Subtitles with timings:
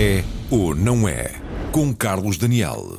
[0.00, 1.32] É ou não é?
[1.72, 2.98] Com Carlos Daniel.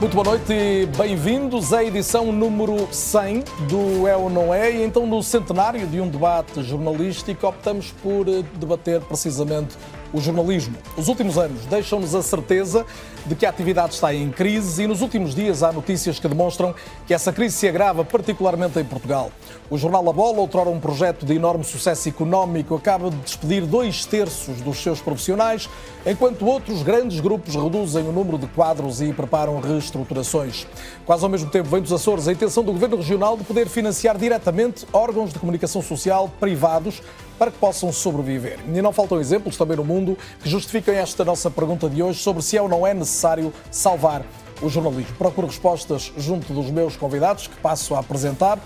[0.00, 4.70] Muito boa noite e bem-vindos à edição número 100 do É ou Não É.
[4.70, 8.26] E então, no centenário de um debate jornalístico, optamos por
[8.60, 9.76] debater precisamente
[10.16, 10.76] o jornalismo.
[10.96, 12.86] Os últimos anos deixam-nos a certeza
[13.26, 16.74] de que a atividade está em crise e nos últimos dias há notícias que demonstram
[17.06, 19.30] que essa crise se agrava, particularmente em Portugal.
[19.68, 24.04] O jornal A Bola, outrora um projeto de enorme sucesso económico, acaba de despedir dois
[24.06, 25.68] terços dos seus profissionais,
[26.06, 30.66] enquanto outros grandes grupos reduzem o número de quadros e preparam reestruturações.
[31.04, 34.16] Quase ao mesmo tempo vem dos Açores a intenção do Governo Regional de poder financiar
[34.16, 37.02] diretamente órgãos de comunicação social privados
[37.38, 38.58] para que possam sobreviver.
[38.66, 42.42] E não faltam exemplos também no mundo que justificam esta nossa pergunta de hoje sobre
[42.42, 44.24] se é ou não é necessário salvar
[44.62, 45.14] o jornalismo.
[45.16, 48.58] Procuro respostas junto dos meus convidados, que passo a apresentar.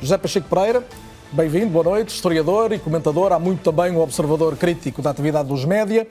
[0.00, 0.84] José Pacheco Pereira,
[1.32, 5.64] bem-vindo, boa noite, historiador e comentador, há muito também um observador crítico da atividade dos
[5.64, 6.06] média.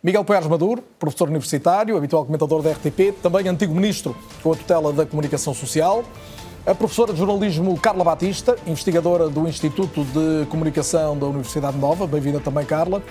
[0.00, 4.92] Miguel Poiares Maduro, professor universitário, habitual comentador da RTP, também antigo ministro com a tutela
[4.92, 6.04] da comunicação social.
[6.68, 12.40] A professora de jornalismo Carla Batista, investigadora do Instituto de Comunicação da Universidade Nova, bem-vinda
[12.40, 13.02] também, Carla.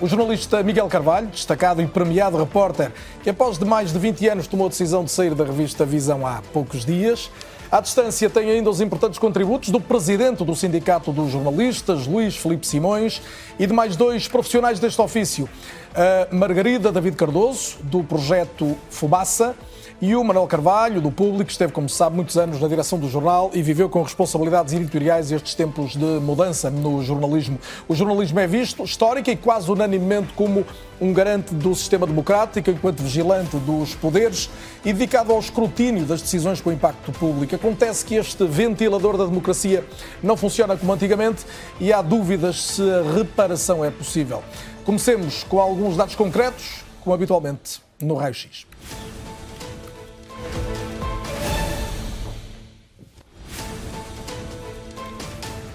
[0.00, 2.90] O jornalista Miguel Carvalho, destacado e premiado repórter,
[3.22, 6.26] que após de mais de 20 anos tomou a decisão de sair da revista Visão
[6.26, 7.30] há poucos dias.
[7.70, 12.66] À distância tem ainda os importantes contributos do presidente do Sindicato dos Jornalistas, Luís Felipe
[12.66, 13.20] Simões,
[13.58, 15.46] e de mais dois profissionais deste ofício,
[15.94, 19.54] a Margarida David Cardoso, do projeto Fumaça,
[20.02, 23.08] e o Manuel Carvalho, do Público, esteve, como se sabe, muitos anos na direção do
[23.08, 27.56] jornal e viveu com responsabilidades editoriais estes tempos de mudança no jornalismo.
[27.86, 30.66] O jornalismo é visto, histórico e quase unanimemente, como
[31.00, 34.50] um garante do sistema democrático, enquanto vigilante dos poderes
[34.84, 37.54] e dedicado ao escrutínio das decisões com impacto público.
[37.54, 39.84] Acontece que este ventilador da democracia
[40.20, 41.46] não funciona como antigamente
[41.78, 44.42] e há dúvidas se a reparação é possível.
[44.84, 48.71] Comecemos com alguns dados concretos, como habitualmente no Raio-X.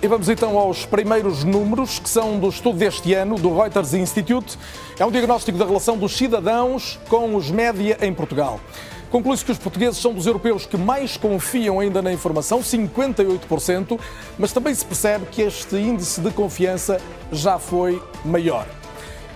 [0.08, 4.58] E vamos então aos primeiros números, que são do estudo deste ano, do Reuters Institute.
[4.98, 8.58] É um diagnóstico da relação dos cidadãos com os média em Portugal.
[9.12, 14.00] Conclui-se que os portugueses são dos europeus que mais confiam ainda na informação, 58%,
[14.40, 18.66] mas também se percebe que este índice de confiança já foi maior.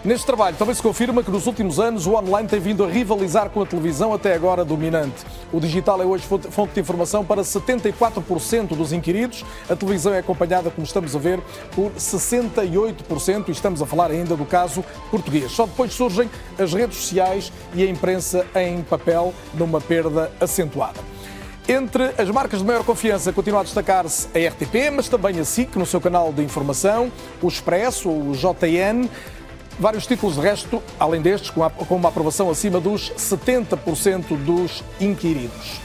[0.03, 3.51] Neste trabalho também se confirma que nos últimos anos o online tem vindo a rivalizar
[3.51, 5.23] com a televisão até agora dominante.
[5.53, 9.45] O digital é hoje fonte de informação para 74% dos inquiridos.
[9.69, 11.40] A televisão é acompanhada, como estamos a ver,
[11.75, 15.51] por 68% e estamos a falar ainda do caso português.
[15.51, 21.00] Só depois surgem as redes sociais e a imprensa em papel numa perda acentuada.
[21.69, 25.75] Entre as marcas de maior confiança continua a destacar-se a RTP, mas também a SIC
[25.75, 29.07] no seu canal de informação, o Expresso, o JN,
[29.79, 35.81] Vários títulos de resto, além destes, com, uma aprovação acima dos 70% dos inquiridos.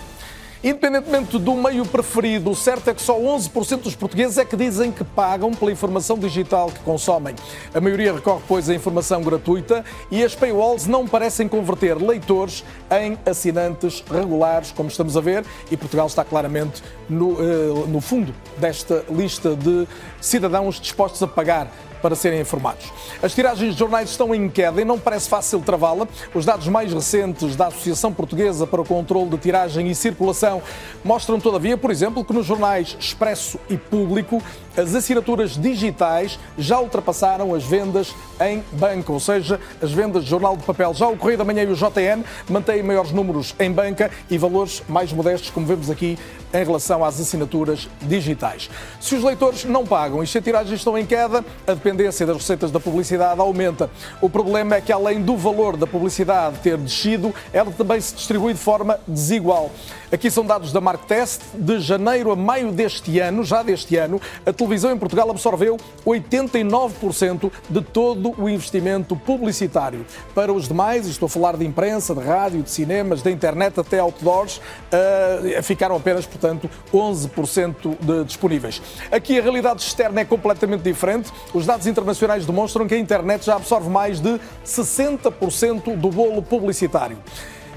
[0.66, 4.90] Independentemente do meio preferido, o certo é que só 11% dos portugueses é que dizem
[4.90, 7.36] que pagam pela informação digital que consomem.
[7.72, 13.16] A maioria recorre, pois, à informação gratuita e as paywalls não parecem converter leitores em
[13.24, 19.04] assinantes regulares, como estamos a ver, e Portugal está claramente no, uh, no fundo desta
[19.08, 19.86] lista de
[20.20, 21.70] cidadãos dispostos a pagar
[22.02, 22.92] para serem informados.
[23.22, 26.06] As tiragens de jornais estão em queda e não parece fácil travá-la.
[26.34, 30.62] Os dados mais recentes da Associação Portuguesa para o Controlo de Tiragem e Circulação
[31.04, 34.42] mostram, todavia, por exemplo, que nos jornais Expresso e Público
[34.76, 40.56] as assinaturas digitais já ultrapassaram as vendas em banca, ou seja, as vendas de jornal
[40.56, 40.92] de papel.
[40.92, 44.82] Já o Correio da Manhã e o JN mantêm maiores números em banca e valores
[44.88, 46.18] mais modestos, como vemos aqui,
[46.52, 48.70] em relação às assinaturas digitais.
[49.00, 52.38] Se os leitores não pagam e se as tiragens estão em queda, a dependência das
[52.38, 53.88] receitas da publicidade aumenta.
[54.20, 58.54] O problema é que, além do valor da publicidade ter descido, ela também se distribui
[58.54, 59.70] de forma desigual.
[60.10, 61.42] Aqui são dados da Marktest.
[61.52, 65.76] De janeiro a maio deste ano, já deste ano, a televisão em Portugal absorveu
[66.06, 70.06] 89% de todo o investimento publicitário.
[70.32, 73.98] Para os demais, estou a falar de imprensa, de rádio, de cinemas, da internet até
[73.98, 78.80] outdoors, uh, ficaram apenas, portanto, 11% de disponíveis.
[79.10, 81.32] Aqui a realidade externa é completamente diferente.
[81.52, 87.18] Os dados internacionais demonstram que a internet já absorve mais de 60% do bolo publicitário.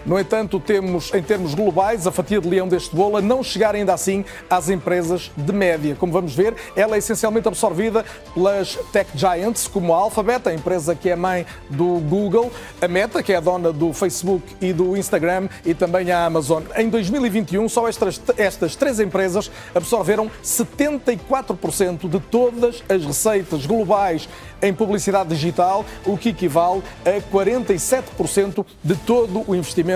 [0.06, 3.76] No entanto, temos, em termos globais, a fatia de leão deste bolo a não chegar
[3.76, 5.96] ainda assim às empresas de média.
[5.96, 10.96] Como vamos ver, ela é essencialmente absorvida pelas tech giants, como a Alphabet, a empresa
[10.96, 12.52] que é mãe do Google,
[12.82, 16.64] a Meta, que é a dona do Facebook e do Instagram, e também a Amazon.
[16.76, 24.30] Em 2021, só estas, estas três empresas absorveram 74% de todas as receitas globais
[24.62, 29.89] em publicidade digital, o que equivale a 47% de todo o investimento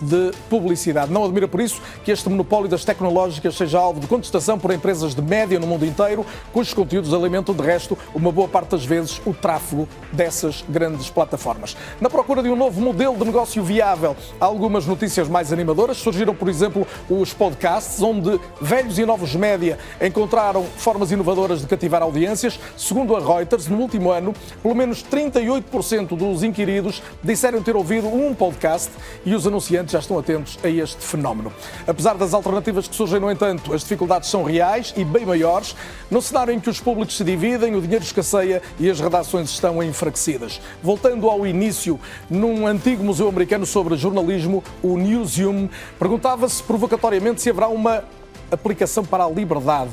[0.00, 1.12] de publicidade.
[1.12, 5.14] Não admira por isso que este monopólio das tecnológicas seja alvo de contestação por empresas
[5.14, 9.20] de média no mundo inteiro, cujos conteúdos alimentam, de resto, uma boa parte das vezes,
[9.26, 11.76] o tráfego dessas grandes plataformas.
[12.00, 15.98] Na procura de um novo modelo de negócio viável, algumas notícias mais animadoras.
[15.98, 22.02] Surgiram, por exemplo, os podcasts, onde velhos e novos média encontraram formas inovadoras de cativar
[22.02, 22.58] audiências.
[22.76, 28.34] Segundo a Reuters, no último ano, pelo menos 38% dos inquiridos disseram ter ouvido um
[28.34, 28.90] podcast
[29.24, 31.52] e os anunciantes já estão atentos a este fenómeno.
[31.86, 35.74] Apesar das alternativas que surgem, no entanto, as dificuldades são reais e bem maiores.
[36.10, 39.82] No cenário em que os públicos se dividem, o dinheiro escasseia e as redações estão
[39.82, 40.60] enfraquecidas.
[40.82, 41.98] Voltando ao início,
[42.28, 48.04] num antigo museu americano sobre jornalismo, o Newseum, perguntava-se provocatoriamente se haverá uma
[48.50, 49.90] aplicação para a liberdade.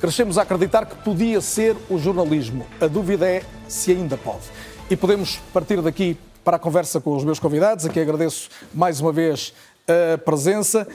[0.00, 2.66] Crescemos a acreditar que podia ser o jornalismo.
[2.80, 4.42] A dúvida é se ainda pode.
[4.90, 7.84] E podemos partir daqui para a conversa com os meus convidados.
[7.84, 9.52] Aqui agradeço mais uma vez
[9.88, 10.86] a presença.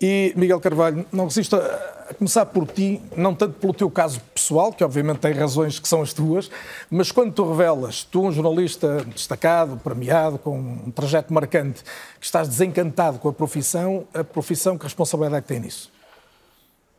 [0.00, 4.72] E Miguel Carvalho, não resisto a começar por ti, não tanto pelo teu caso pessoal,
[4.72, 6.50] que obviamente tem razões que são as tuas,
[6.90, 11.84] mas quando tu revelas, tu, um jornalista destacado, premiado, com um trajeto marcante,
[12.18, 15.92] que estás desencantado com a profissão, a profissão, que responsabilidade é que tem nisso?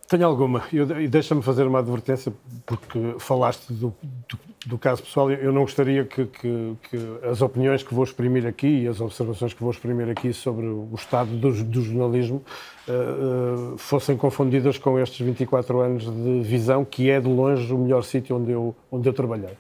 [0.10, 0.64] Tenho alguma.
[0.74, 2.34] E deixa-me fazer uma advertência,
[2.66, 3.94] porque falaste do,
[4.28, 5.30] do, do caso pessoal.
[5.30, 6.98] Eu não gostaria que, que, que,
[7.30, 10.90] as opiniões que vou exprimir aqui e as observações que vou exprimir aqui sobre o
[10.96, 12.42] estado do, do jornalismo
[12.88, 17.78] uh, uh, fossem confundidas com estes 24 anos de visão, que é de longe o
[17.78, 19.54] melhor sítio onde eu, onde eu trabalhei.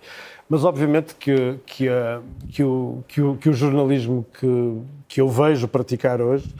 [0.49, 5.29] Mas, obviamente, que, que, a, que, o, que, o, que o jornalismo que, que eu
[5.29, 6.51] vejo praticar hoje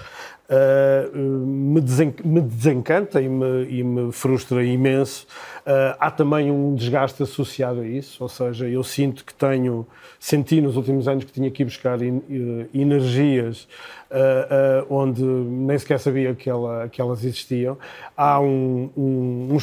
[0.50, 5.28] me, desen, me, desencanta e me, e me frustra imenso.
[5.60, 9.86] Uh, há também um desgaste associado a isso, ou seja, eu sinto que tenho,
[10.20, 13.68] senti nos últimos anos que tinha que ir buscar in, uh, energias
[14.10, 17.78] uh, onde nem sequer sabia que, ela, que elas existiam.
[18.16, 19.58] Há um, um,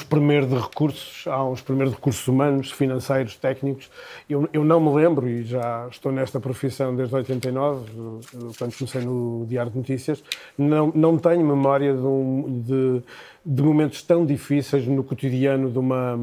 [0.47, 3.91] de recursos, há um espremer de recursos humanos, financeiros, técnicos.
[4.29, 7.91] Eu, eu não me lembro, e já estou nesta profissão desde 89,
[8.59, 10.23] quando comecei no Diário de Notícias,
[10.57, 13.03] não, não tenho memória de, um, de,
[13.47, 16.19] de momentos tão difíceis no cotidiano de uma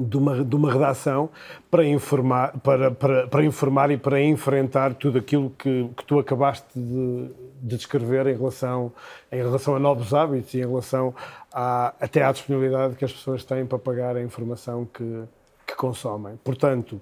[0.00, 1.28] de uma, de uma redação
[1.70, 6.66] para informar, para, para, para informar e para enfrentar tudo aquilo que, que tu acabaste
[6.74, 7.30] de,
[7.62, 8.92] de descrever em relação,
[9.30, 11.14] em relação a novos hábitos e em relação
[11.52, 15.24] a, até à disponibilidade que as pessoas têm para pagar a informação que,
[15.66, 16.38] que consomem.
[16.42, 16.98] Portanto,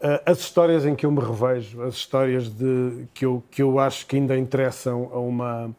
[0.00, 3.78] eh, as histórias em que eu me revejo, as histórias de, que, eu, que eu
[3.78, 5.70] acho que ainda interessam a uma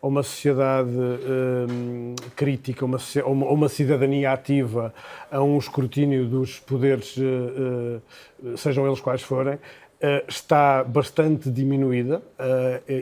[0.00, 4.94] a uma sociedade um, crítica, uma, uma, uma, cidadania ativa,
[5.30, 9.58] a um escrutínio dos poderes, uh, sejam eles quais forem, uh,
[10.28, 12.22] está bastante diminuída,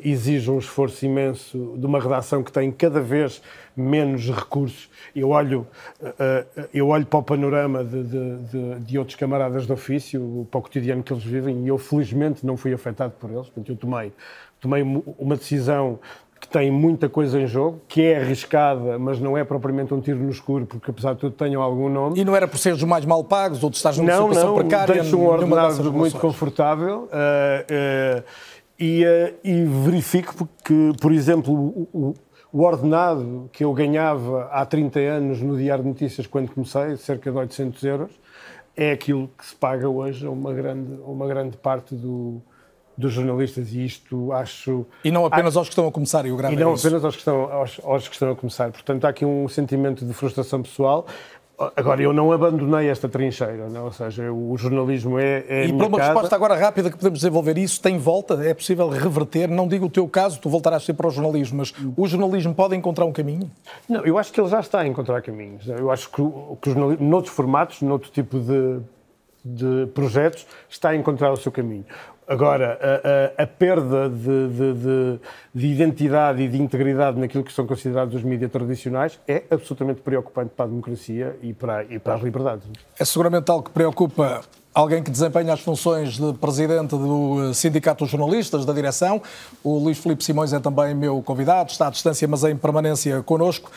[0.04, 3.42] exige um esforço imenso de uma redação que tem cada vez
[3.76, 4.88] menos recursos.
[5.14, 5.66] Eu olho,
[6.72, 10.62] eu olho para o panorama de, de, de, de, outros camaradas de ofício, para o
[10.62, 14.12] cotidiano que eles vivem, e eu felizmente não fui afetado por eles, portanto eu tomei
[14.60, 14.82] tomei
[15.18, 15.98] uma decisão
[16.40, 20.18] que tem muita coisa em jogo, que é arriscada, mas não é propriamente um tiro
[20.18, 22.20] no escuro, porque apesar de tudo tenham algum nome.
[22.20, 24.48] E não era por ser os mais mal pagos ou de estar numa não, situação
[24.48, 25.02] não, precária?
[25.02, 28.24] Não, um ordenado muito confortável uh, uh,
[28.78, 32.14] e, uh, e, verifico que, por exemplo, o,
[32.52, 37.30] o, ordenado que eu ganhava há 30 anos no Diário de Notícias quando comecei, cerca
[37.30, 38.10] de 800 euros,
[38.76, 42.42] é aquilo que se paga hoje a uma grande, uma grande parte do,
[42.96, 44.86] dos jornalistas e isto acho...
[45.04, 47.04] E não apenas aos que estão a começar, e o grave E não é apenas
[47.04, 48.70] aos que, estão, aos, aos que estão a começar.
[48.70, 51.06] Portanto, há aqui um sentimento de frustração pessoal.
[51.74, 53.86] Agora, eu não abandonei esta trincheira, não?
[53.86, 55.42] ou seja, o jornalismo é.
[55.48, 56.12] é e para uma casa.
[56.12, 58.34] resposta agora rápida que podemos desenvolver isso, tem volta?
[58.46, 59.48] É possível reverter?
[59.48, 62.76] Não digo o teu caso, tu voltarás sempre para o jornalismo, mas o jornalismo pode
[62.76, 63.50] encontrar um caminho?
[63.88, 65.66] Não, eu acho que ele já está a encontrar caminhos.
[65.66, 68.80] Eu acho que, que o jornalismo, noutros formatos, noutro tipo de,
[69.42, 71.86] de projetos, está a encontrar o seu caminho.
[72.28, 72.76] Agora,
[73.38, 75.20] a, a, a perda de, de, de,
[75.54, 80.50] de, identidade e de integridade naquilo que são considerados os mídias tradicionais é absolutamente preocupante
[80.56, 82.66] para a democracia e para, e para as liberdades.
[82.98, 84.42] É seguramente algo que preocupa
[84.74, 89.22] alguém que desempenha as funções de presidente do Sindicato dos Jornalistas, da direção.
[89.62, 93.70] O Luís Filipe Simões é também meu convidado, está à distância, mas em permanência connosco.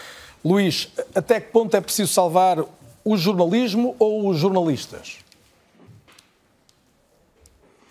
[0.44, 2.58] Luís, até que ponto é preciso salvar
[3.06, 5.20] o jornalismo ou os jornalistas?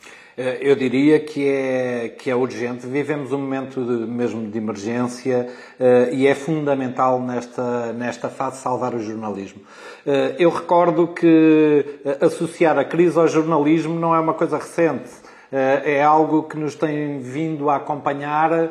[0.06, 0.20] Eh,
[0.60, 2.86] eu diria que é, que é urgente.
[2.86, 5.48] Vivemos um momento de, mesmo de emergência
[5.80, 9.60] uh, e é fundamental nesta, nesta fase salvar o jornalismo.
[10.06, 11.84] Uh, eu recordo que
[12.20, 15.10] associar a crise ao jornalismo não é uma coisa recente.
[15.50, 18.68] É algo que nos tem vindo a acompanhar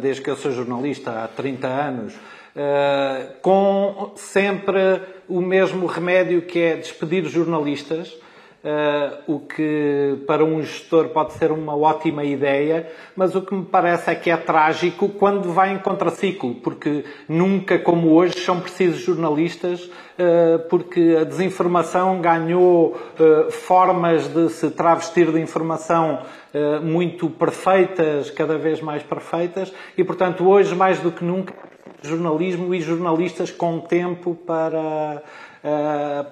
[0.00, 2.14] desde que eu sou jornalista, há 30 anos.
[3.42, 8.12] com sempre o mesmo remédio que é despedir jornalistas,
[8.64, 13.64] Uh, o que para um gestor pode ser uma ótima ideia, mas o que me
[13.64, 19.00] parece é que é trágico quando vai em contraciclo, porque nunca como hoje são precisos
[19.00, 26.20] jornalistas, uh, porque a desinformação ganhou uh, formas de se travestir de informação
[26.82, 31.54] muito perfeitas, cada vez mais perfeitas, e portanto hoje mais do que nunca
[32.02, 35.22] jornalismo e jornalistas com tempo para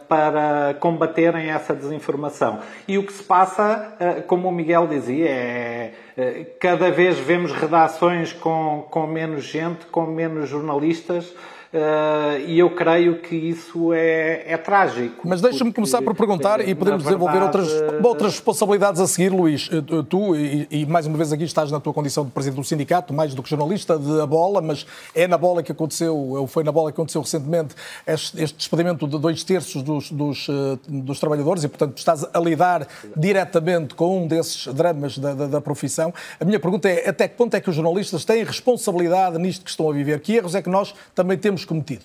[0.08, 2.60] para combaterem essa desinformação.
[2.88, 7.52] E o que se passa, uh, como o Miguel dizia, é uh, cada vez vemos
[7.52, 11.32] redações com, com menos gente, com menos jornalistas
[11.72, 15.22] Uh, e eu creio que isso é, é trágico.
[15.24, 17.68] Mas deixa-me começar por perguntar e podemos desenvolver outras,
[18.02, 19.70] outras responsabilidades a seguir, Luís.
[19.72, 22.64] Eh, tu, e, e, mais uma vez aqui estás na tua condição de presidente do
[22.64, 24.84] sindicato, mais do que jornalista de a bola, mas
[25.14, 29.06] é na bola que aconteceu, ou foi na bola que aconteceu recentemente este, este despedimento
[29.06, 32.84] de dois terços dos, dos, eh, dos, trabalhadores e, portanto, estás a lidar
[33.16, 36.12] diretamente com um desses dramas da, da, da profissão.
[36.40, 39.70] A minha pergunta é até que ponto é que os jornalistas têm responsabilidade nisto que
[39.70, 40.18] estão a viver?
[40.18, 42.05] Que erros é que nós também temos temos cometido?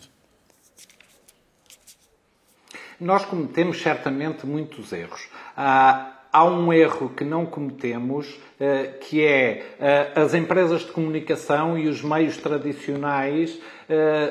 [3.00, 5.28] Nós cometemos certamente muitos erros.
[5.56, 11.78] Há, há um erro que não cometemos, eh, que é eh, as empresas de comunicação
[11.78, 13.60] e os meios tradicionais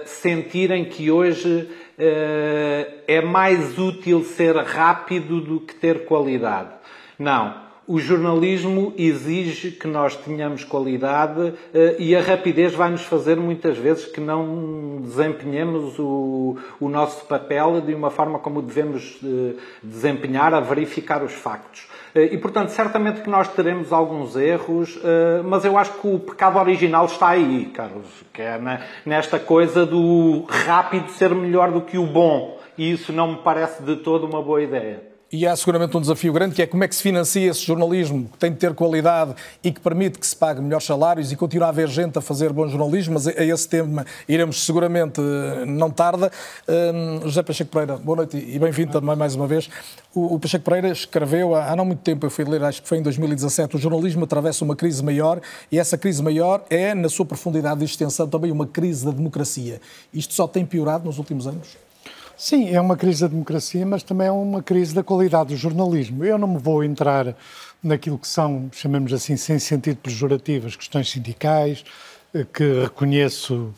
[0.04, 6.70] sentirem que hoje é mais útil ser rápido do que ter qualidade.
[7.16, 13.36] Não o jornalismo exige que nós tenhamos qualidade eh, e a rapidez vai nos fazer
[13.36, 19.54] muitas vezes que não desempenhemos o, o nosso papel de uma forma como devemos eh,
[19.82, 21.86] desempenhar a verificar os factos.
[22.14, 24.98] Eh, e, portanto, certamente que nós teremos alguns erros,
[25.44, 28.58] mas eu acho que o pecado original está aí, Carlos, que é
[29.04, 32.58] nesta coisa do rápido ser melhor do que o bom.
[32.78, 36.32] E isso não me parece de todo uma boa ideia e há seguramente um desafio
[36.32, 39.34] grande que é como é que se financia esse jornalismo que tem de ter qualidade
[39.64, 42.52] e que permite que se pague melhores salários e continue a haver gente a fazer
[42.52, 46.30] bom jornalismo, mas a esse tema iremos seguramente eh, não tarda.
[46.68, 49.68] Um, José Pacheco Pereira, boa noite e bem-vindo também mais uma vez.
[50.14, 52.88] O, o Pacheco Pereira escreveu há, há não muito tempo, eu fui ler, acho que
[52.88, 57.08] foi em 2017, o jornalismo atravessa uma crise maior e essa crise maior é, na
[57.08, 59.80] sua profundidade e extensão, também uma crise da democracia.
[60.12, 61.83] Isto só tem piorado nos últimos anos?
[62.36, 66.24] Sim, é uma crise da democracia, mas também é uma crise da qualidade do jornalismo.
[66.24, 67.36] Eu não me vou entrar
[67.82, 71.84] naquilo que são, chamemos assim, sem sentido pejorativo, as questões sindicais,
[72.34, 73.72] eh, que reconheço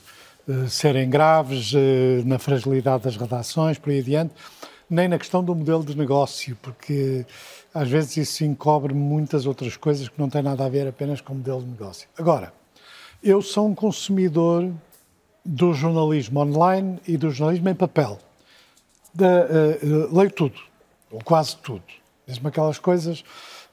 [0.49, 4.33] eh, serem graves, eh, na fragilidade das redações, por aí adiante,
[4.89, 7.27] nem na questão do modelo de negócio, porque
[7.75, 11.35] às vezes isso encobre muitas outras coisas que não têm nada a ver apenas com
[11.35, 12.09] o modelo de negócio.
[12.19, 12.53] Agora,
[13.23, 14.73] eu sou um consumidor
[15.45, 18.19] do jornalismo online e do jornalismo em papel
[19.17, 20.61] da, uh, leio tudo,
[21.11, 21.83] ou quase tudo.
[22.27, 23.25] Mesmo aquelas coisas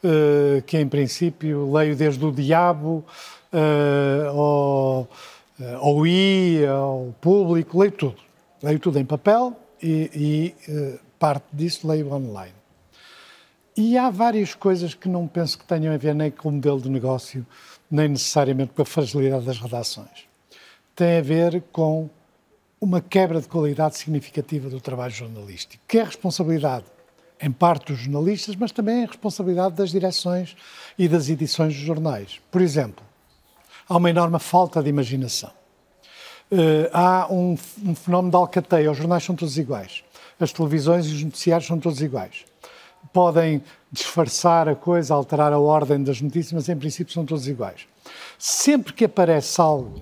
[0.04, 3.04] uh, que, em princípio, leio desde o diabo
[3.52, 5.10] uh, ao,
[5.82, 8.18] ao I, ao público, leio tudo.
[8.62, 12.54] Leio tudo em papel e, e parte disso leio online.
[13.76, 16.80] E há várias coisas que não penso que tenham a ver nem com o modelo
[16.80, 17.46] de negócio,
[17.90, 20.28] nem necessariamente com a fragilidade das redações.
[20.96, 22.10] Tem a ver com
[22.84, 26.84] uma quebra de qualidade significativa do trabalho jornalístico, que é responsabilidade,
[27.42, 30.54] em parte, dos jornalistas, mas também é responsabilidade das direções
[31.00, 32.42] e das edições dos jornais.
[32.52, 33.04] Por exemplo,
[33.88, 35.50] há uma enorme falta de imaginação.
[36.52, 40.04] Uh, há um, um, fenómeno de alcateia, os jornais são todos iguais,
[40.38, 42.46] as televisões e os noticiários são todos iguais.
[43.14, 47.88] Podem disfarçar a coisa, alterar a ordem das notícias, mas em princípio são todos iguais.
[48.38, 50.02] Sempre que aparece algo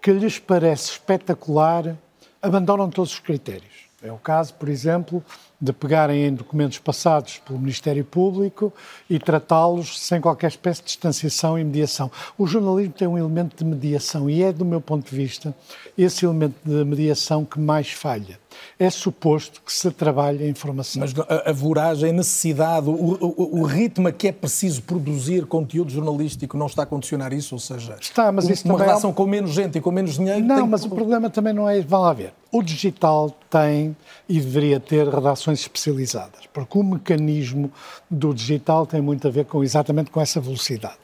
[0.00, 1.96] que lhes parece espetacular,
[2.42, 3.90] abandonam todos os critérios.
[4.02, 5.22] É o caso, por exemplo,
[5.60, 8.72] de pegarem em documentos passados pelo Ministério Público
[9.10, 12.10] e tratá-los sem qualquer espécie de distanciação e mediação.
[12.38, 15.54] O jornalismo tem um elemento de mediação e é, do meu ponto de vista,
[15.98, 18.38] esse elemento de mediação que mais falha.
[18.78, 21.00] É suposto que se trabalhe a informação.
[21.00, 25.90] Mas a, a voragem, a necessidade, o, o, o, ritmo que é preciso produzir conteúdo
[25.90, 27.54] jornalístico não está a condicionar isso?
[27.54, 29.12] Ou seja, está, mas isso uma também relação é...
[29.12, 30.44] com menos gente e com menos dinheiro.
[30.44, 30.86] Não, mas que...
[30.88, 31.80] o problema também não é.
[31.80, 32.32] Vão lá ver.
[32.52, 33.96] O digital tem
[34.28, 37.70] e deveria ter redações especializadas, porque o mecanismo
[38.10, 40.98] do digital tem muito a ver com exatamente com essa velocidade.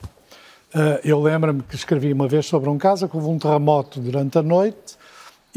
[0.75, 4.37] Uh, eu lembro-me que escrevi uma vez sobre um caso que houve um terremoto durante
[4.39, 4.96] a noite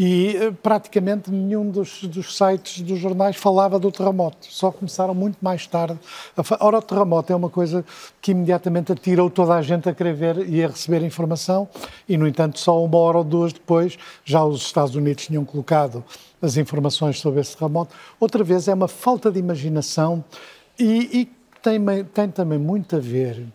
[0.01, 4.48] e eh, praticamente nenhum dos, dos, sites dos jornais falava do terremoto.
[4.50, 6.00] Só começaram muito mais tarde.
[6.38, 7.84] A Ora, o terremoto é uma coisa
[8.22, 11.68] que imediatamente atirou toda a gente a querer ver e a receber informação,
[12.08, 16.01] e, no entanto, só uma hora ou duas depois já os Estados Unidos tinham colocado
[16.41, 17.94] as informações sobre esse terremoto.
[18.22, 20.24] Outra vez, é uma falta de imaginação
[20.79, 21.82] e, e tem,
[22.13, 23.46] tem também muito a ver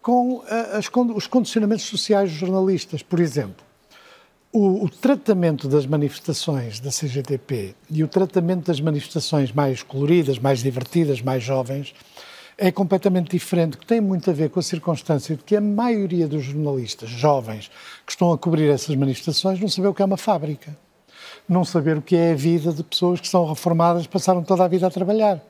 [0.00, 3.02] com eh, as, os condicionamentos sociais dos jornalistas.
[3.02, 3.71] Por exemplo,
[4.52, 10.62] o, o, tratamento das manifestações da CGTP e o tratamento das manifestações mais coloridas, mais
[10.62, 11.94] divertidas, mais jovens,
[12.58, 16.28] é completamente diferente, que tem muito a ver com a circunstância de que a maioria
[16.28, 17.70] dos jornalistas jovens
[18.04, 20.76] que estão a cobrir essas manifestações não saber o que é uma fábrica,
[21.48, 24.68] não saber o que é a vida de pessoas que são reformadas, passaram toda a
[24.68, 25.40] vida a trabalhar.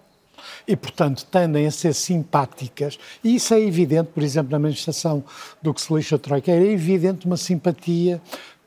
[0.67, 2.99] E, portanto, tendem a ser simpáticas.
[3.23, 5.23] E isso é evidente, por exemplo, na manifestação
[5.61, 8.21] do que se lixa a Troika, é evidente uma simpatia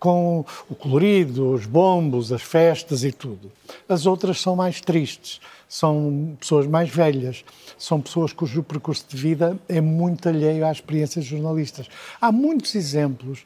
[0.05, 3.51] com o colorido, os bombos, as festas e tudo.
[3.89, 7.43] As outras são mais tristes, são pessoas mais velhas,
[7.75, 11.87] são pessoas cujo percurso de vida é muito alheio às experiências jornalistas.
[12.21, 13.43] Há muitos exemplos,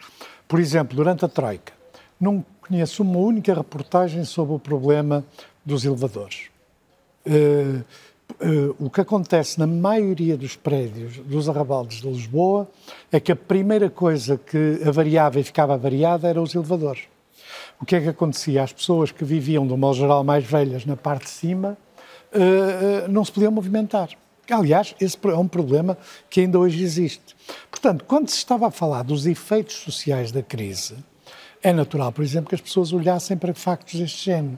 [0.49, 1.71] por exemplo, durante a Troika,
[2.19, 5.23] não conheço uma única reportagem sobre o problema
[5.65, 6.49] dos elevadores.
[7.25, 7.85] Uh,
[8.41, 12.69] Uh, o que acontece na maioria dos prédios dos arrabaldes de Lisboa
[13.11, 17.03] é que a primeira coisa que avariava e ficava avariada eram os elevadores.
[17.81, 18.63] O que é que acontecia?
[18.63, 21.77] As pessoas que viviam, de um modo geral, mais velhas na parte de cima,
[22.33, 24.09] uh, uh, não se podiam movimentar.
[24.49, 25.97] Aliás, esse é um problema
[26.29, 27.35] que ainda hoje existe.
[27.69, 30.95] Portanto, quando se estava a falar dos efeitos sociais da crise,
[31.61, 34.57] é natural, por exemplo, que as pessoas olhassem para factos deste género.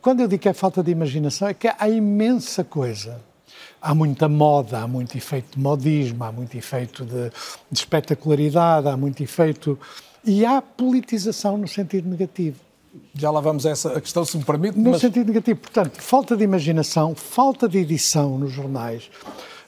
[0.00, 3.20] Quando eu digo que é falta de imaginação, é que há imensa coisa.
[3.80, 7.30] Há muita moda, há muito efeito de modismo, há muito efeito de,
[7.70, 9.78] de espetacularidade, há muito efeito.
[10.24, 12.60] E há politização no sentido negativo.
[13.14, 14.78] Já lá vamos a essa questão, se me permite.
[14.78, 15.00] No mas...
[15.00, 15.60] sentido negativo.
[15.60, 19.10] Portanto, falta de imaginação, falta de edição nos jornais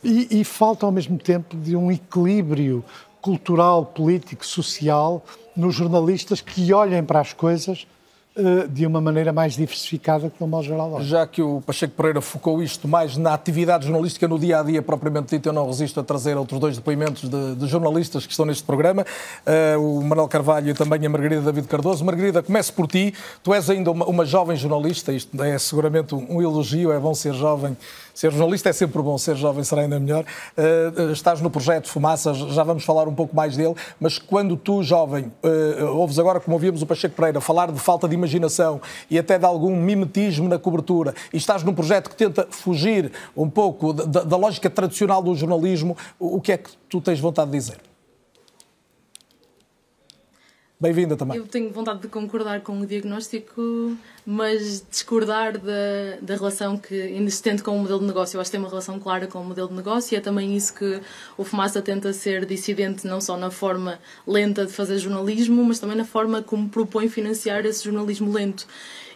[0.02, 2.84] e, e falta, ao mesmo tempo, de um equilíbrio
[3.20, 5.24] cultural, político, social
[5.56, 7.86] nos jornalistas que olhem para as coisas
[8.36, 11.00] uh, de uma maneira mais diversificada que no modo geral.
[11.02, 14.82] Já que o Pacheco Pereira focou isto mais na atividade jornalística no dia a dia
[14.82, 18.46] propriamente dito, eu não resisto a trazer outros dois depoimentos de, de jornalistas que estão
[18.46, 19.04] neste programa,
[19.46, 22.04] uh, o Manuel Carvalho e também a Margarida David Cardoso.
[22.04, 23.14] Margarida, começo por ti.
[23.42, 27.34] Tu és ainda uma, uma jovem jornalista, isto é seguramente um elogio, é bom ser
[27.34, 27.76] jovem
[28.14, 30.24] Ser jornalista é sempre bom, ser jovem será ainda melhor.
[30.56, 34.84] Uh, estás no projeto Fumaça, já vamos falar um pouco mais dele, mas quando tu,
[34.84, 39.18] jovem, uh, ouves agora, como ouvíamos o Pacheco Pereira, falar de falta de imaginação e
[39.18, 43.92] até de algum mimetismo na cobertura, e estás num projeto que tenta fugir um pouco
[43.92, 47.93] da, da lógica tradicional do jornalismo, o que é que tu tens vontade de dizer?
[50.84, 51.38] Bem-vinda também.
[51.38, 55.72] Eu tenho vontade de concordar com o diagnóstico, mas discordar da,
[56.20, 58.36] da relação que inexistente com o modelo de negócio.
[58.36, 60.54] Eu acho que tem uma relação clara com o modelo de negócio e é também
[60.54, 61.00] isso que
[61.38, 65.96] o Fumaça tenta ser dissidente, não só na forma lenta de fazer jornalismo, mas também
[65.96, 68.66] na forma como propõe financiar esse jornalismo lento.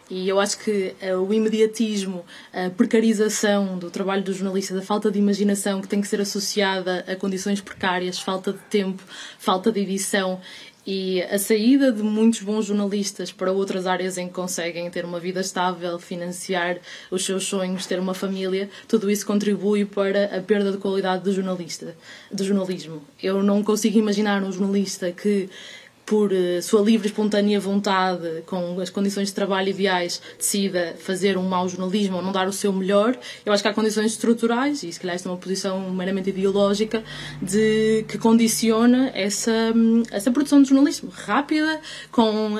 [0.09, 5.11] E eu acho que uh, o imediatismo, a precarização do trabalho do jornalista, da falta
[5.11, 9.03] de imaginação que tem que ser associada a condições precárias, falta de tempo,
[9.37, 10.41] falta de edição
[10.85, 15.19] e a saída de muitos bons jornalistas para outras áreas em que conseguem ter uma
[15.19, 16.77] vida estável, financiar
[17.11, 21.33] os seus sonhos, ter uma família, tudo isso contribui para a perda de qualidade do
[21.33, 21.95] jornalista,
[22.31, 23.01] do jornalismo.
[23.21, 25.49] Eu não consigo imaginar um jornalista que
[26.09, 31.37] por uh, sua livre e espontânea vontade, com as condições de trabalho ideais, decida fazer
[31.37, 34.81] um mau jornalismo ou não dar o seu melhor, eu acho que há condições estruturais,
[34.81, 37.03] e se calhar esta é uma posição meramente ideológica,
[37.39, 41.79] de, que condiciona essa, hum, essa produção de jornalismo rápida,
[42.11, 42.59] com uh,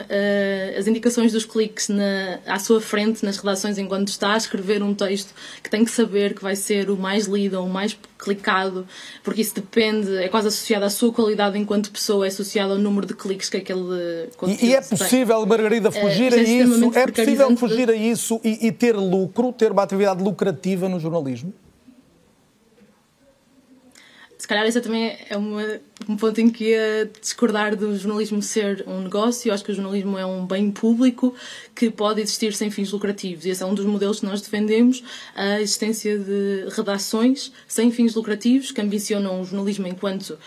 [0.77, 4.93] as indicações dos cliques na, à sua frente nas redações enquanto está a escrever um
[4.93, 5.33] texto
[5.63, 8.85] que tem que saber que vai ser o mais lido ou o mais clicado,
[9.23, 13.07] porque isso depende, é quase associado à sua qualidade enquanto pessoa, é associado ao número
[13.07, 15.47] de cliques que aquele conteúdo E, e é possível, tem.
[15.47, 16.91] Margarida, fugir é, a isso?
[16.93, 21.53] É possível fugir a isso e, e ter lucro, ter uma atividade lucrativa no jornalismo?
[24.49, 25.61] calhar esse também é uma,
[26.07, 29.49] um ponto em que ia discordar do jornalismo ser um negócio.
[29.49, 31.35] Eu acho que o jornalismo é um bem público
[31.75, 33.45] que pode existir sem fins lucrativos.
[33.45, 35.03] E esse é um dos modelos que nós defendemos,
[35.35, 40.37] a existência de redações sem fins lucrativos que ambicionam o jornalismo enquanto uh,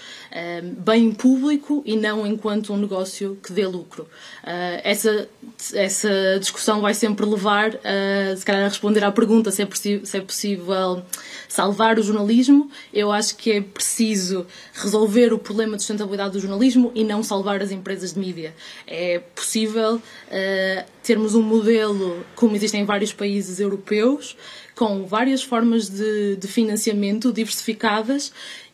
[0.78, 4.04] bem público e não enquanto um negócio que dê lucro.
[4.42, 5.28] Uh, essa,
[5.74, 6.10] essa
[6.40, 10.20] discussão vai sempre levar, a, se calhar, a responder à pergunta se é, se é
[10.20, 11.02] possível
[11.48, 12.70] salvar o jornalismo.
[12.92, 17.60] Eu acho que é preciso resolver o problema de sustentabilidade do jornalismo e não salvar
[17.60, 18.54] as empresas de mídia.
[18.86, 24.36] É possível uh, termos um modelo, como existe em vários países europeus,
[24.74, 28.32] com várias formas de, de financiamento diversificadas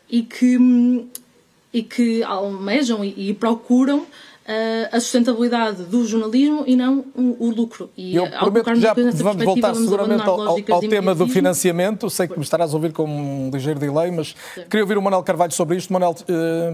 [0.09, 0.57] e que,
[1.73, 4.07] e que almejam e, e procuram
[4.91, 7.91] a sustentabilidade do jornalismo e não o, lucro.
[7.97, 12.09] E eu prometo que já vamos voltar vamos seguramente ao, ao tema do financiamento.
[12.09, 14.35] Sei que me estarás a ouvir com um ligeiro delay, mas
[14.71, 15.93] queria ouvir o Manuel Carvalho sobre isto.
[15.93, 16.15] Manuel,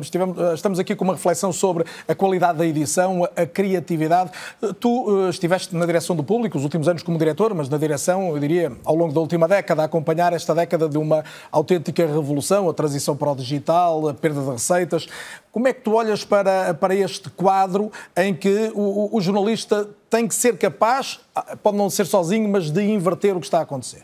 [0.01, 4.31] estivemos, uh, estamos aqui com uma reflexão sobre a qualidade da edição, a, a criatividade.
[4.79, 8.39] tu estiveste na direção do público, os últimos anos como diretor, mas na direção, eu
[8.39, 12.75] diria, ao longo da última década, a acompanhar esta década de uma autêntica revolução, a
[12.75, 15.09] transição para o digital, a perda de receitas.
[15.55, 20.27] Como é que tu olhas para, para este quadro em que o, o, jornalista tem
[20.27, 23.63] que ser capaz, ah, pode não ser sozinho, mas de inverter o que está a
[23.63, 24.03] acontecer?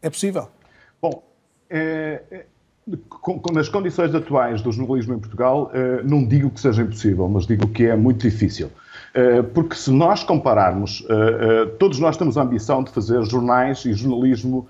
[0.00, 0.46] É possível?
[1.02, 1.24] Bom,
[1.68, 2.44] é,
[3.52, 7.66] nas condições atuais do jornalismo em Portugal, é, não digo que seja impossível, mas digo
[7.66, 8.70] que é muito difícil.
[9.54, 11.02] Porque se nós compararmos,
[11.78, 14.68] todos nós temos a ambição de fazer jornais e jornalismo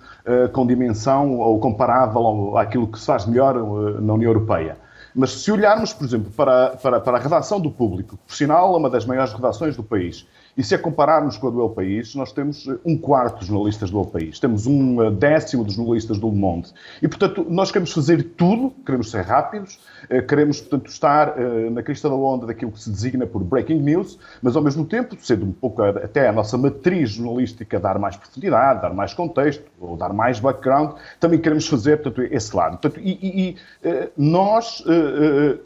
[0.52, 3.54] com dimensão ou comparável àquilo que se faz melhor
[4.00, 4.76] na União Europeia.
[5.16, 8.76] Mas se olharmos, por exemplo, para, para, para a redação do público, por sinal, é
[8.76, 12.14] uma das maiores redações do país, e se a compararmos com a do El País,
[12.14, 15.74] nós temos eh, um quarto dos jornalistas do El País, temos um eh, décimo dos
[15.74, 16.72] jornalistas do Le Monde.
[17.02, 21.34] E, portanto, nós queremos fazer tudo, queremos ser rápidos, eh, queremos, portanto, estar
[21.70, 25.16] na crista da onda daquilo que se designa por breaking news, mas, ao mesmo tempo,
[25.20, 29.96] sendo um pouco até a nossa matriz jornalística dar mais profundidade, dar mais contexto, ou
[29.96, 32.78] dar mais background, também queremos fazer, portanto, esse lado.
[32.78, 33.56] Portanto, e, e, e
[34.16, 34.82] nós,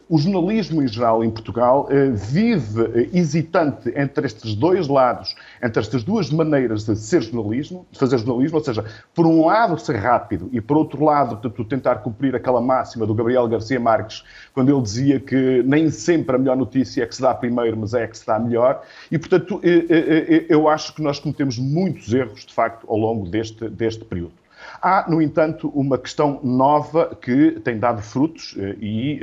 [0.09, 6.03] o jornalismo em geral em Portugal, vive hesitante entre estes dois dois lados, entre estas
[6.03, 10.49] duas maneiras de ser jornalismo, de fazer jornalismo, ou seja, por um lado ser rápido
[10.51, 14.81] e por outro lado, portanto, tentar cumprir aquela máxima do Gabriel Garcia Marques, quando ele
[14.81, 18.17] dizia que nem sempre a melhor notícia é que se dá primeiro, mas é que
[18.17, 18.81] se dá melhor.
[19.11, 22.97] E, portanto, eh, eh, eh, eu acho que nós cometemos muitos erros, de facto, ao
[22.97, 24.40] longo deste, deste período.
[24.81, 29.19] Há, no entanto, uma questão nova que tem dado frutos e,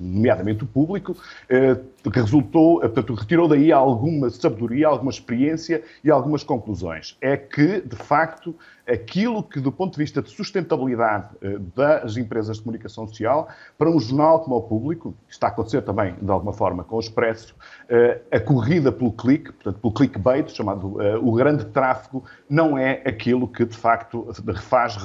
[0.00, 1.16] nomeadamente o público,
[1.48, 7.16] que resultou, portanto, retirou daí alguma sabedoria, alguma experiência e algumas conclusões.
[7.20, 8.54] É que, de facto,
[8.90, 13.48] aquilo que, do ponto de vista de sustentabilidade eh, das empresas de comunicação social,
[13.78, 17.00] para um jornal como o Público, está a acontecer também, de alguma forma, com o
[17.00, 17.54] Expresso,
[17.88, 23.02] eh, a corrida pelo clique, portanto, pelo clickbait, chamado eh, o grande tráfego, não é
[23.06, 24.26] aquilo que, de facto,
[24.62, 24.98] faz,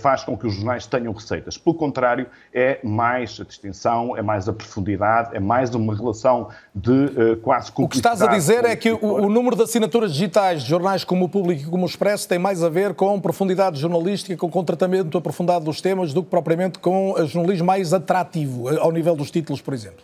[0.00, 1.56] faz com que os jornais tenham receitas.
[1.56, 7.36] Pelo contrário, é mais a distinção, é mais a profundidade, é mais uma relação de
[7.42, 10.68] quase O que estás a dizer é que o, o número de assinaturas digitais de
[10.68, 13.78] jornais como o Público e como o Expresso tem mais a ver ver com profundidade
[13.78, 18.90] jornalística, com, com tratamento aprofundado dos temas, do que propriamente com jornalismo mais atrativo, ao
[18.90, 20.02] nível dos títulos, por exemplo.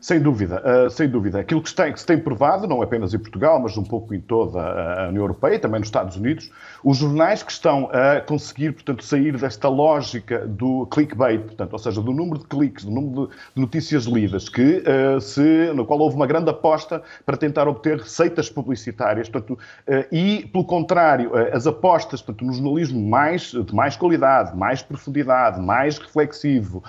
[0.00, 1.40] Sem dúvida, uh, sem dúvida.
[1.40, 4.14] Aquilo que se, tem, que se tem provado, não apenas em Portugal, mas um pouco
[4.14, 6.50] em toda a União Europeia, também nos Estados Unidos,
[6.82, 12.00] os jornais que estão a conseguir, portanto, sair desta lógica do clickbait, portanto, ou seja,
[12.00, 16.16] do número de cliques, do número de notícias lidas, que, uh, se, no qual houve
[16.16, 22.22] uma grande aposta para tentar obter receitas publicitárias, portanto, uh, e, pelo contrário, as apostas
[22.22, 26.82] portanto, no jornalismo mais, de mais qualidade, mais profundidade, mais reflexivo,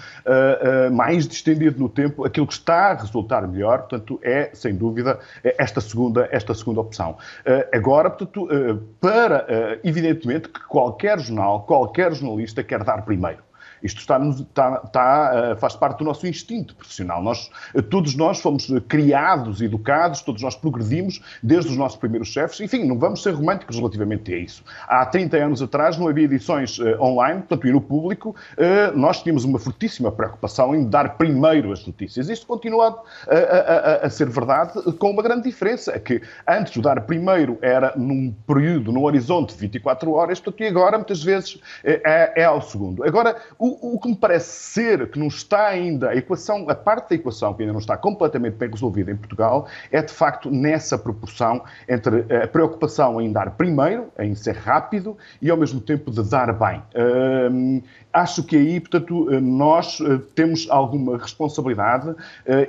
[0.91, 5.81] mais distendido no tempo, aquilo que está resultar melhor, portanto, é, sem dúvida, é esta
[5.81, 7.17] segunda, esta segunda opção.
[7.41, 13.43] Uh, agora, portanto, uh, para, uh, evidentemente, que qualquer jornal, qualquer jornalista quer dar primeiro.
[13.83, 17.21] Isto está, está, está, eh, faz parte do nosso instinto profissional.
[17.21, 22.29] Nós, eh, todos nós fomos eh, criados, educados, todos nós progredimos desde os nossos primeiros
[22.29, 22.59] chefes.
[22.59, 24.63] Enfim, não vamos ser românticos relativamente a isso.
[24.87, 28.35] Há 30 anos atrás não havia edições online, portanto, e no público,
[28.95, 32.29] nós tínhamos uma fortíssima preocupação em dar primeiro as notícias.
[32.29, 36.75] Isto continua a, a, a, a ser verdade com uma grande diferença, é que antes
[36.75, 41.23] o dar primeiro era num período, num horizonte de 24 horas, portanto, e agora muitas
[41.23, 43.03] vezes é, é ao segundo.
[43.03, 47.09] Agora, o o, que me parece ser que não está ainda, a equação, a parte
[47.09, 50.97] da equação que ainda não está completamente bem resolvida em Portugal, é de facto nessa
[50.97, 56.23] proporção entre a preocupação em dar primeiro, em ser rápido e ao mesmo tempo de
[56.29, 56.81] dar bem.
[58.13, 62.17] Acho que aí, portanto, nós uh, temos alguma responsabilidade uh,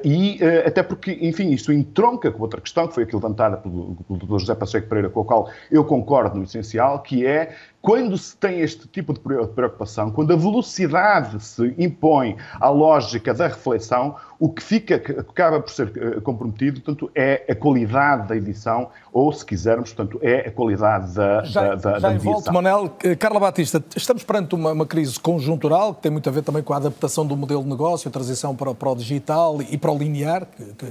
[0.05, 4.19] e até porque, enfim, isto entronca com outra questão que foi aqui levantada pelo, pelo
[4.19, 4.39] Dr.
[4.39, 8.61] José Pacheco Pereira, com a qual eu concordo no essencial, que é quando se tem
[8.61, 14.61] este tipo de preocupação, quando a velocidade se impõe à lógica da reflexão, o que
[14.61, 19.47] fica, que acaba por ser eh, comprometido, portanto, é a qualidade da edição, ou, se
[19.47, 22.91] quisermos, portanto, é a qualidade da, já, da, da, já volto, Manel.
[23.05, 26.61] Eh, Carla Batista, estamos perante uma, uma, crise conjuntural que tem muito a ver também
[26.61, 29.93] com a adaptação do modelo de negócio, a transição para, para o digital e para
[29.93, 30.87] o linear, que, que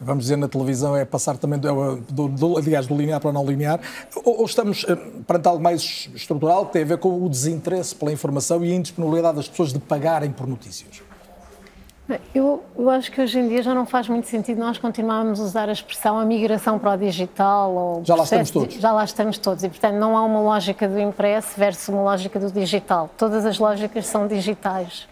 [0.00, 3.32] vamos dizer, na televisão é passar também, do, do, do, aliás, do linear para o
[3.34, 3.80] não linear,
[4.24, 7.94] ou, ou, estamos eh, perante algo mais estrutural que tem a ver com o desinteresse
[7.94, 11.02] pela informação e a indisponibilidade das pessoas de pagarem por notícias?
[12.34, 15.42] Eu, eu, acho que hoje em dia já não faz muito sentido nós continuarmos a
[15.42, 17.72] usar a expressão a migração para o digital.
[17.72, 18.74] Ou já lá estamos todos.
[18.74, 19.64] Já lá estamos todos.
[19.64, 23.08] E, portanto, não há uma lógica do impresso versus uma lógica do digital.
[23.16, 25.08] Todas as lógicas são digitais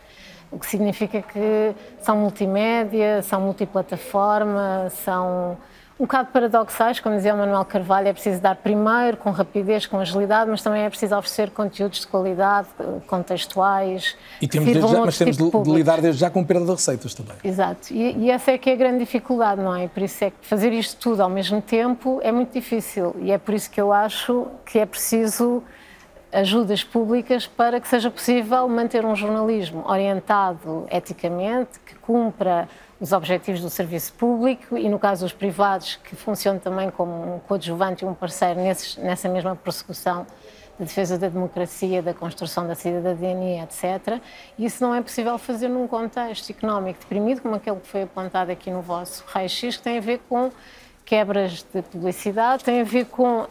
[0.53, 5.57] o que significa que são multimédia, são multiplataforma, são
[6.03, 10.01] um bocado paradoxais, como dizia o Manuel Carvalho, é preciso dar primeiro, com rapidez, com
[10.01, 12.67] agilidade, mas também é preciso oferecer conteúdos de qualidade,
[13.07, 14.17] contextuais.
[14.41, 17.15] E temos já, mas temos tipo de, de lidar desde já com perda de receitas
[17.15, 17.37] também.
[17.45, 19.87] Exato, e, e, essa é que é a grande dificuldade, não é?
[19.87, 23.39] Por isso é que fazer isto tudo ao mesmo tempo é muito difícil e é
[23.39, 25.63] por isso que eu acho que é preciso
[26.33, 32.69] ajudas públicas para que seja possível manter um jornalismo orientado eticamente, que cumpra
[33.03, 37.41] os objetivos do serviço público e, no caso dos privados, que funcione também como um
[37.41, 40.25] coadjuvante e um parceiro nesses, nessa mesma persecução
[40.79, 44.23] de defesa da democracia, da construção da cidadania, etc.
[44.57, 48.53] E isso não é possível fazer num contexto económico deprimido, como aquele que foi apontado
[48.53, 50.53] aqui no vosso raio-x, que tem a ver com
[51.05, 53.49] quebras de publicidade, tem a ver com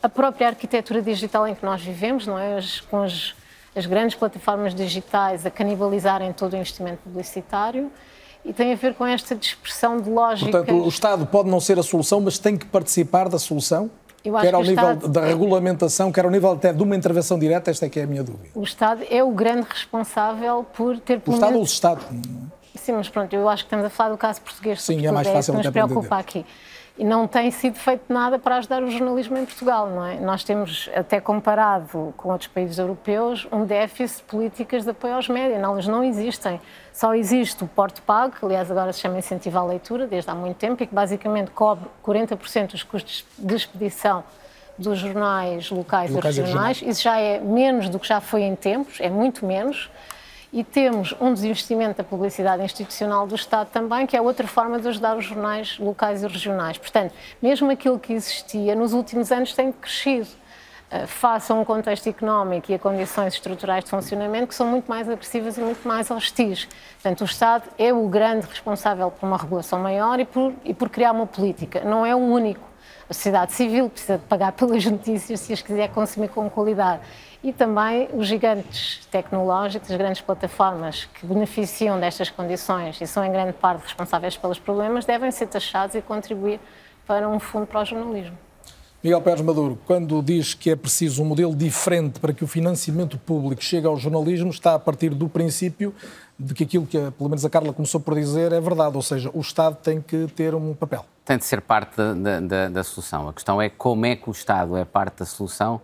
[0.00, 2.60] a própria arquitetura digital em que nós vivemos, não é?
[2.88, 3.34] Com as,
[3.74, 7.90] as grandes plataformas digitais a canibalizarem todo o investimento publicitário
[8.46, 10.50] e tem a ver com esta dispersão de lógica.
[10.50, 13.90] Portanto, o Estado pode não ser a solução, mas tem que participar da solução?
[14.40, 15.08] quer ao nível Estado...
[15.08, 18.06] da regulamentação, quer ao nível até de uma intervenção direta, esta é que é a
[18.06, 18.48] minha dúvida.
[18.54, 21.20] O Estado é o grande responsável por ter...
[21.24, 22.00] O Estado ou o Estado?
[22.74, 24.82] Sim, mas pronto, eu acho que estamos a falar do caso português.
[24.82, 26.44] Sim, é mais fácil é que nos preocupa aqui
[26.98, 30.18] e não tem sido feito nada para ajudar o jornalismo em Portugal, não é?
[30.18, 35.28] Nós temos, até comparado com outros países europeus, um déficit de políticas de apoio aos
[35.28, 35.60] médias.
[35.60, 36.60] Não, elas não existem.
[36.92, 40.34] Só existe o Porto Pago, que aliás agora se chama Incentivo à Leitura, desde há
[40.34, 44.24] muito tempo, e que basicamente cobre 40% dos custos de expedição
[44.78, 46.82] dos jornais locais, locais e regionais.
[46.82, 49.90] Isso já é menos do que já foi em tempos, é muito menos
[50.52, 54.88] e temos um desinvestimento da publicidade institucional do Estado também, que é outra forma de
[54.88, 56.78] ajudar os jornais locais e regionais.
[56.78, 60.28] Portanto, mesmo aquilo que existia nos últimos anos tem crescido.
[60.86, 64.86] Uh, face a um contexto económico e a condições estruturais de funcionamento que são muito
[64.86, 66.68] mais agressivas e muito mais hostis.
[66.92, 70.88] Portanto, o Estado é o grande responsável por uma regulação maior e por, e por
[70.88, 71.80] criar uma política.
[71.80, 72.64] Não é o único.
[73.10, 77.02] A sociedade civil precisa de pagar pelas notícias se as quiser consumir com qualidade
[77.46, 83.30] e também os gigantes tecnológicos, as grandes plataformas que beneficiam destas condições e são em
[83.30, 86.58] grande parte responsáveis pelos problemas, devem ser taxados e contribuir
[87.06, 88.36] para um fundo para o jornalismo.
[89.00, 93.16] Miguel Pérez Maduro, quando diz que é preciso um modelo diferente para que o financiamento
[93.16, 95.94] público chegue ao jornalismo, está a partir do princípio
[96.36, 99.30] de que aquilo que, pelo menos, a Carla começou por dizer é verdade, ou seja,
[99.32, 101.06] o Estado tem que ter um papel.
[101.24, 103.28] Tem de ser parte da, da, da solução.
[103.28, 105.80] A questão é como é que o Estado é parte da solução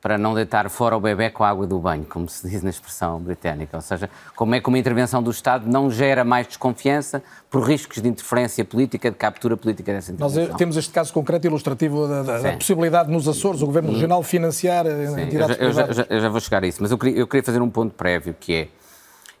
[0.00, 2.70] para não deitar fora o bebê com a água do banho, como se diz na
[2.70, 3.76] expressão britânica.
[3.76, 8.00] Ou seja, como é que uma intervenção do Estado não gera mais desconfiança por riscos
[8.00, 10.48] de interferência política, de captura política dessa intervenção.
[10.48, 14.22] Nós temos este caso concreto ilustrativo da, da, da possibilidade nos Açores, o Governo Regional
[14.22, 15.20] financiar eh, Sim.
[15.22, 17.26] entidades eu já, eu, já, eu já, vou chegar a isso, mas eu queria, eu
[17.26, 18.68] queria, fazer um ponto prévio, que é,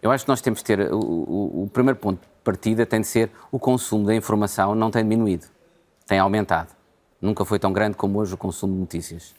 [0.02, 3.00] eu acho que nós temos de ter, o, o, o primeiro ponto de partida tem
[3.00, 5.46] de ser o consumo da informação não tem diminuído,
[6.06, 6.68] tem aumentado.
[7.20, 9.34] Nunca foi tão grande como hoje o consumo de notícias.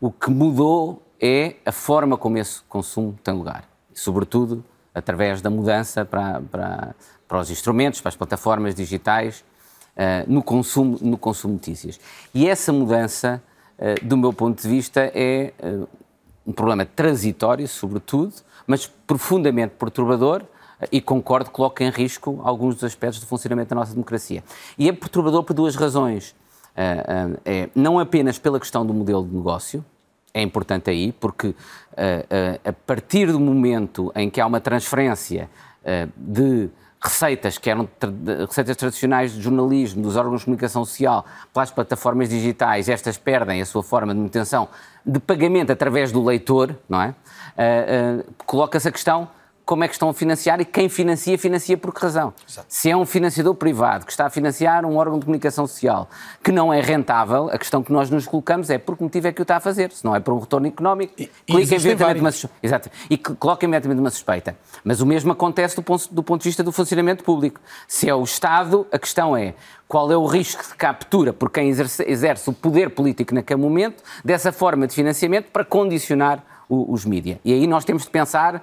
[0.00, 6.04] O que mudou é a forma como esse consumo tem lugar, sobretudo através da mudança
[6.06, 6.94] para, para,
[7.28, 9.44] para os instrumentos, para as plataformas digitais,
[9.94, 12.00] uh, no, consumo, no consumo de notícias.
[12.34, 13.42] E essa mudança,
[13.78, 15.86] uh, do meu ponto de vista, é uh,
[16.46, 18.32] um problema transitório, sobretudo,
[18.66, 20.44] mas profundamente perturbador
[20.90, 24.42] e concordo, coloca em risco alguns dos aspectos do funcionamento da nossa democracia.
[24.78, 26.34] E é perturbador por duas razões.
[26.76, 29.84] É, não apenas pela questão do modelo de negócio,
[30.32, 31.54] é importante aí, porque uh,
[32.64, 35.50] a partir do momento em que há uma transferência
[36.16, 36.68] de
[37.02, 37.88] receitas que eram
[38.46, 43.62] receitas tradicionais de jornalismo, dos órgãos de comunicação social, para as plataformas digitais, estas perdem
[43.62, 44.68] a sua forma de manutenção
[45.04, 47.14] de pagamento através do leitor, não é?
[48.46, 49.28] Coloca-se a questão
[49.70, 52.34] como é que estão a financiar e quem financia, financia por que razão.
[52.48, 52.66] Exato.
[52.68, 56.10] Se é um financiador privado que está a financiar um órgão de comunicação social
[56.42, 59.32] que não é rentável, a questão que nós nos colocamos é por que motivo é
[59.32, 59.92] que o está a fazer.
[59.92, 62.90] Se não é por um retorno económico, e, clica imediatamente uma, Exato.
[63.08, 64.56] e coloca imediatamente uma suspeita.
[64.82, 67.60] Mas o mesmo acontece do ponto, do ponto de vista do funcionamento público.
[67.86, 69.54] Se é o Estado, a questão é
[69.86, 74.02] qual é o risco de captura por quem exerce, exerce o poder político naquele momento
[74.24, 77.38] dessa forma de financiamento para condicionar o, os mídias.
[77.44, 78.62] E aí nós temos de pensar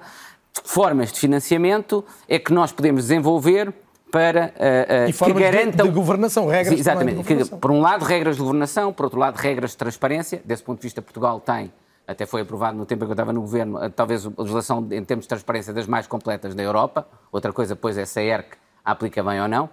[0.64, 3.72] formas de financiamento é que nós podemos desenvolver
[4.10, 7.58] para uh, uh, que garantam de, de governação, regras exatamente, governação.
[7.58, 10.42] Que, por um lado regras de governação, por outro lado regras de transparência.
[10.44, 11.72] Desse ponto de vista, Portugal tem,
[12.06, 14.86] até foi aprovado no tempo em que eu estava no governo, uh, talvez a legislação
[14.90, 17.06] em termos de transparência das mais completas da Europa.
[17.30, 19.68] Outra coisa, pois, é se a ERC aplica bem ou não.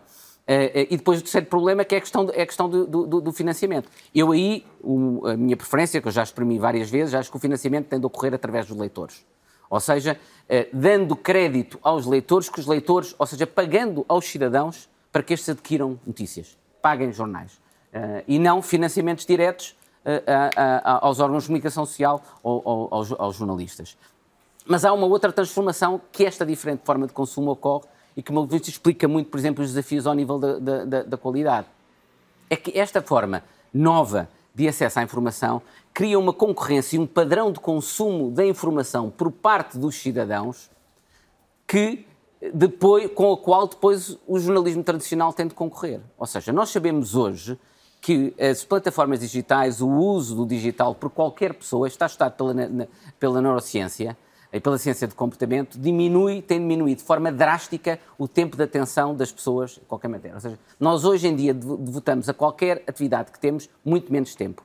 [0.47, 3.31] e depois o terceiro problema que é a questão, é a questão do, do, do
[3.31, 3.89] financiamento.
[4.13, 7.39] Eu aí, o, a minha preferência, que eu já exprimi várias vezes, acho que o
[7.39, 9.25] financiamento tem de ocorrer através dos leitores.
[9.75, 14.89] Ou seja, eh, dando crédito aos leitores, que os leitores, ou seja, pagando aos cidadãos
[15.11, 17.59] para que estes adquiram notícias, paguem jornais.
[17.91, 20.23] Eh, e não financiamentos diretos eh,
[20.83, 23.97] aos órgãos de comunicação social ou aos, jornalistas.
[24.65, 28.47] Mas há uma outra transformação que esta diferente forma de consumo ocorre e que, me
[28.55, 31.67] explica muito, por exemplo, os desafios ao nível da, da, da qualidade.
[32.49, 35.61] É que esta forma nova de acesso à informação
[35.95, 40.69] cria uma concorrência e um padrão de consumo da informação por parte dos cidadãos
[41.65, 42.05] que
[42.53, 46.01] depois, com a qual depois o jornalismo tradicional tem de concorrer.
[46.17, 47.57] Ou seja, nós sabemos hoje
[48.01, 52.53] que as plataformas digitais, o uso do digital por qualquer pessoa, está estudado pela,
[53.17, 54.17] pela neurociência
[54.51, 59.15] e pela ciência de comportamento, diminui, tem diminuído de forma drástica o tempo de atenção
[59.15, 60.35] das pessoas em qualquer matéria.
[60.35, 64.61] Ou seja, nós hoje em dia devotamos a qualquer atividade que temos muito menos tempo.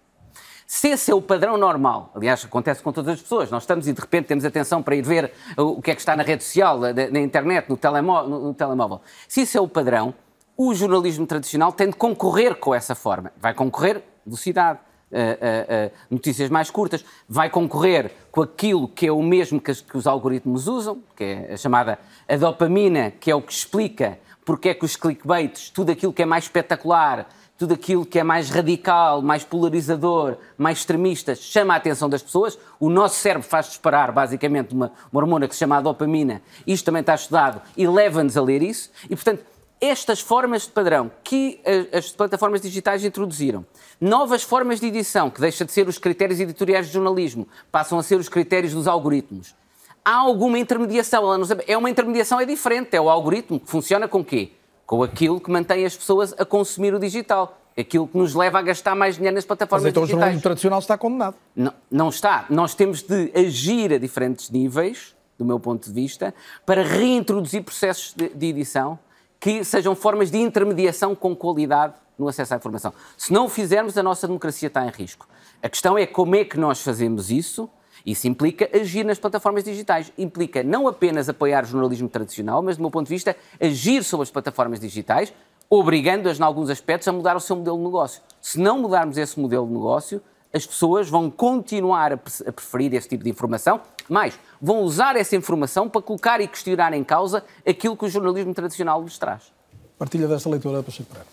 [0.73, 3.93] Se esse é o padrão normal, aliás, acontece com todas as pessoas, nós estamos e
[3.93, 6.79] de repente temos atenção para ir ver o que é que está na rede social,
[6.79, 9.01] na internet, no, telemó no telemóvel.
[9.27, 10.15] Se isso é o padrão,
[10.57, 13.33] o jornalismo tradicional tem de concorrer com essa forma.
[13.41, 14.79] Vai concorrer velocidade,
[15.11, 19.73] uh, uh, uh, notícias mais curtas, vai concorrer com aquilo que é o mesmo que,
[19.73, 23.53] as, que os algoritmos usam, que é a chamada a dopamina, que é o que
[23.53, 27.29] explica porque é que os clickbaits, tudo aquilo que é mais espetacular,
[27.61, 32.59] tudo aquilo que é mais radical, mais polarizador, mais extremista, chama a atenção das pessoas.
[32.81, 36.41] O nosso cérebro faz disparar, basicamente, uma, uma hormona que se chama a dopamina.
[36.67, 38.91] Isto também está estudado e leva-nos a ler isso.
[39.05, 39.45] E, portanto,
[39.79, 41.61] estas formas de padrão que
[41.93, 43.67] as plataformas digitais introduziram,
[44.01, 48.03] novas formas de edição, que deixa de ser os critérios editoriais de jornalismo, passam a
[48.03, 49.55] ser os critérios dos algoritmos.
[50.03, 51.25] Há alguma intermediação,
[51.67, 54.53] é uma intermediação é diferente, é o algoritmo que funciona com quê?
[54.91, 57.57] Com aquilo que mantém as pessoas a consumir o digital.
[57.79, 60.17] Aquilo que nos leva a gastar mais dinheiro nas plataformas Mas então digitais.
[60.17, 61.37] o jornalismo tradicional está condenado.
[61.55, 62.45] Não, não está.
[62.51, 66.35] Nós temos de agir a diferentes níveis, do meu ponto de vista,
[66.67, 68.99] para reintroduzir processos de, de edição
[69.39, 72.93] que sejam formas de intermediação com qualidade no acesso à informação.
[73.17, 75.29] Se não o fizermos, a nossa democracia está em risco.
[75.63, 77.71] A questão é como é que nós fazemos isso
[78.05, 80.13] isso implica agir nas plataformas digitais.
[80.17, 84.25] Implica não apenas apoiar o jornalismo tradicional, mas, do meu ponto de vista, agir sobre
[84.25, 85.33] as plataformas digitais,
[85.69, 88.23] obrigando-as, em alguns aspectos, a mudar o seu modelo de negócio.
[88.41, 90.21] Se não mudarmos esse modelo de negócio,
[90.53, 95.89] as pessoas vão continuar a preferir esse tipo de informação, mas vão usar essa informação
[95.89, 99.53] para colocar e questionar em causa aquilo que o jornalismo tradicional lhes traz.
[99.97, 101.29] Partilha dessa leitura, Pacheco Pereira.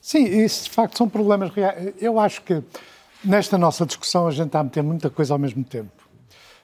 [0.00, 1.94] Sim, isso de facto são problemas reais.
[2.00, 2.62] Eu acho que
[3.24, 5.99] nesta nossa discussão a gente está a meter muita coisa ao mesmo tempo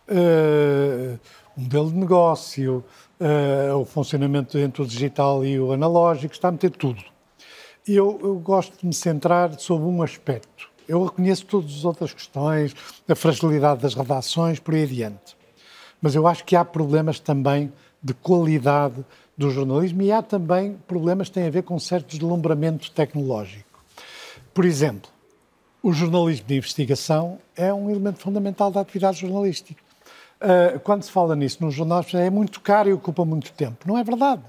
[0.09, 1.19] uh,
[1.57, 2.85] o modelo de negócio,
[3.21, 7.03] uh, o funcionamento entre o digital e o analógico, está a meter tudo.
[7.87, 10.69] Eu, eu gosto de me centrar sobre um aspecto.
[10.88, 12.75] Eu reconheço todas as outras questões,
[13.09, 15.37] a fragilidade das redações, por aí adiante.
[16.01, 19.05] Mas eu acho que há problemas também de qualidade
[19.37, 23.85] do jornalismo e há também problemas que têm a ver com certo deslumbramento tecnológico.
[24.55, 25.11] Por exemplo,
[25.83, 29.86] o jornalismo de investigação é um elemento fundamental da atividade jornalística.
[30.40, 33.87] Uh, quando se fala nisso nos jornais, é muito caro e ocupa muito tempo.
[33.88, 34.42] Não é verdade.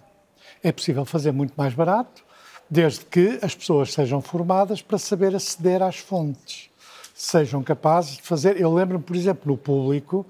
[0.62, 2.24] É possível fazer muito mais barato,
[2.70, 6.70] desde que as pessoas sejam formadas para saber aceder às fontes,
[7.14, 8.60] sejam capazes de fazer.
[8.60, 10.26] Eu lembro-me, por exemplo, no público,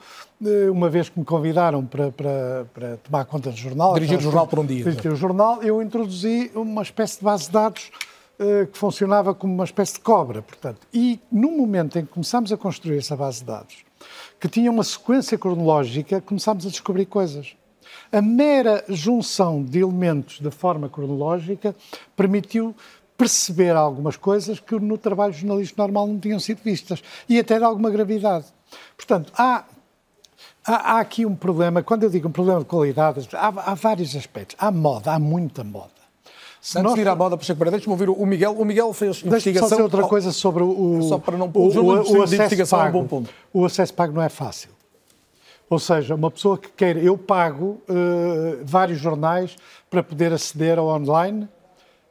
[0.72, 3.96] uma vez que me convidaram para, para, para tomar conta do jornal.
[3.96, 4.84] Dirigir o jornal por um dia.
[4.84, 7.90] Dirigir o jornal, eu introduzi uma espécie de base de dados
[8.40, 10.86] uh, que funcionava como uma espécie de cobra, portanto.
[10.94, 13.87] E no momento em que começamos a construir essa base de dados,
[14.40, 17.56] que tinha uma sequência cronológica, começámos a descobrir coisas.
[18.12, 21.76] A mera junção de elementos da forma cronológica
[22.16, 22.76] permitiu
[23.18, 27.64] perceber algumas coisas que no trabalho jornalístico normal não tinham sido vistas e até de
[27.64, 28.46] alguma gravidade.
[28.96, 29.66] Portanto, há,
[30.66, 34.16] há, há aqui um problema, quando eu digo um problema de qualidade, há, há vários
[34.16, 34.56] aspectos.
[34.60, 35.97] Há moda, há muita moda.
[36.68, 37.00] Se Antes nós...
[37.00, 38.52] ir à moda, Pacheco Pereira, deixa-me ouvir o Miguel.
[38.52, 39.70] O Miguel fez investigação...
[39.70, 41.02] Só dizer outra coisa sobre o...
[41.02, 41.50] Só para não...
[41.54, 43.08] O, o, o, o acesso pago.
[43.10, 43.26] É um.
[43.54, 44.72] O acesso pago não é fácil.
[45.70, 46.98] Ou seja, uma pessoa que quer...
[46.98, 49.56] Eu pago uh, vários jornais
[49.90, 51.48] para poder aceder ao online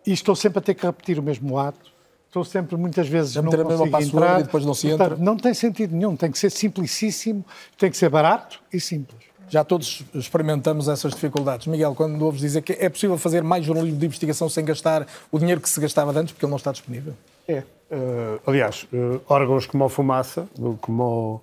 [0.07, 1.92] e estou sempre a ter que repetir o mesmo ato.
[2.26, 4.40] Estou sempre, muitas vezes, Já não consigo entrar.
[4.40, 5.16] E depois não se entra.
[5.16, 6.16] não tem sentido nenhum.
[6.16, 7.44] Tem que ser simplicíssimo,
[7.76, 9.26] tem que ser barato e simples.
[9.49, 11.66] Já todos experimentamos essas dificuldades.
[11.66, 15.38] Miguel, quando ouves dizer que é possível fazer mais jornalismo de investigação sem gastar o
[15.38, 17.14] dinheiro que se gastava antes, porque ele não está disponível?
[17.47, 17.62] É.
[17.90, 20.49] Uh, aliás, uh, órgãos como a Fumaça,
[20.80, 21.40] como o,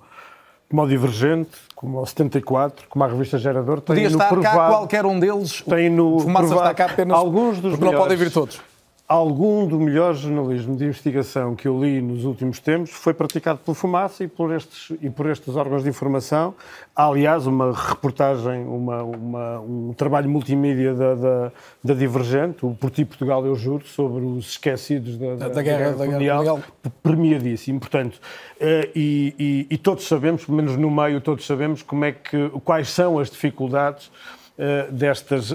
[0.69, 4.67] como o Divergente, como o 74, como a revista Gerador, têm Podia estar provado, cá
[4.67, 5.61] qualquer um deles.
[5.61, 8.59] Tem no Fumaça está cá apenas alguns dos porque não podem vir todos
[9.07, 13.75] algum do melhor jornalismo de investigação que eu li nos últimos tempos foi praticado pelo
[13.75, 16.55] Fumaça e por estes, e por estes órgãos de informação.
[16.95, 21.51] Há, aliás, uma reportagem, uma, uma, um trabalho multimídia da, da,
[21.83, 25.91] da, Divergente, o Por Ti Portugal, eu juro, sobre os esquecidos da, da, da guerra,
[25.91, 26.59] da guerra mundial,
[27.01, 27.79] premiadíssimo.
[27.79, 28.19] Portanto,
[28.59, 32.49] eh, e, e, e todos sabemos, pelo menos no meio, todos sabemos como é que,
[32.63, 34.09] quais são as dificuldades
[34.57, 35.51] uh, destes,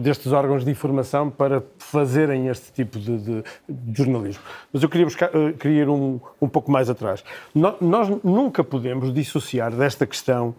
[0.00, 4.42] destes órgãos de informação para fazerem este tipo de, de, de jornalismo.
[4.72, 7.24] Mas eu queria, buscar, uh, queria ir um, um pouco mais atrás.
[7.54, 10.54] No, nós nunca podemos dissociar desta questão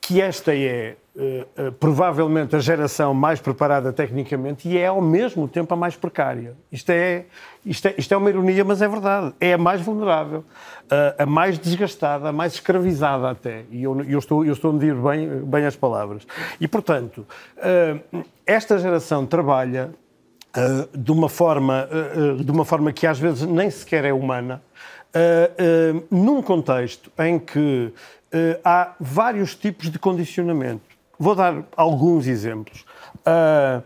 [0.00, 5.74] que esta é uh, provavelmente a geração mais preparada tecnicamente e é ao mesmo tempo
[5.74, 6.54] a mais precária.
[6.70, 7.26] Isto é,
[7.68, 9.34] isto é, isto é uma ironia, mas é verdade.
[9.40, 10.44] É a mais vulnerável,
[11.18, 13.64] a mais desgastada, a mais escravizada até.
[13.70, 16.26] E eu, eu, estou, eu estou a medir bem, bem as palavras.
[16.60, 17.26] E, portanto,
[18.46, 19.90] esta geração trabalha
[20.94, 21.88] de, uma forma,
[22.42, 24.62] de uma forma que às vezes nem sequer é humana,
[26.10, 27.92] num contexto em que
[28.64, 30.88] há vários tipos de condicionamento.
[31.18, 32.84] Vou dar alguns exemplos.
[33.26, 33.82] Uh,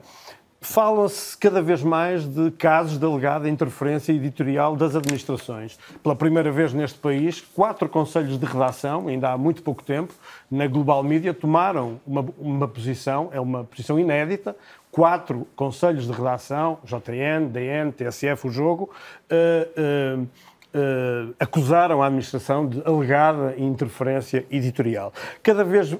[0.64, 5.76] Fala-se cada vez mais de casos de alegada interferência editorial das administrações.
[6.00, 10.14] Pela primeira vez neste país, quatro conselhos de redação, ainda há muito pouco tempo,
[10.48, 14.54] na Global Media, tomaram uma, uma posição, é uma posição inédita,
[14.92, 18.88] quatro conselhos de redação, JN, DN, TSF, o jogo,
[19.32, 25.12] uh, uh, uh, acusaram a administração de alegada interferência editorial.
[25.42, 25.96] Cada vez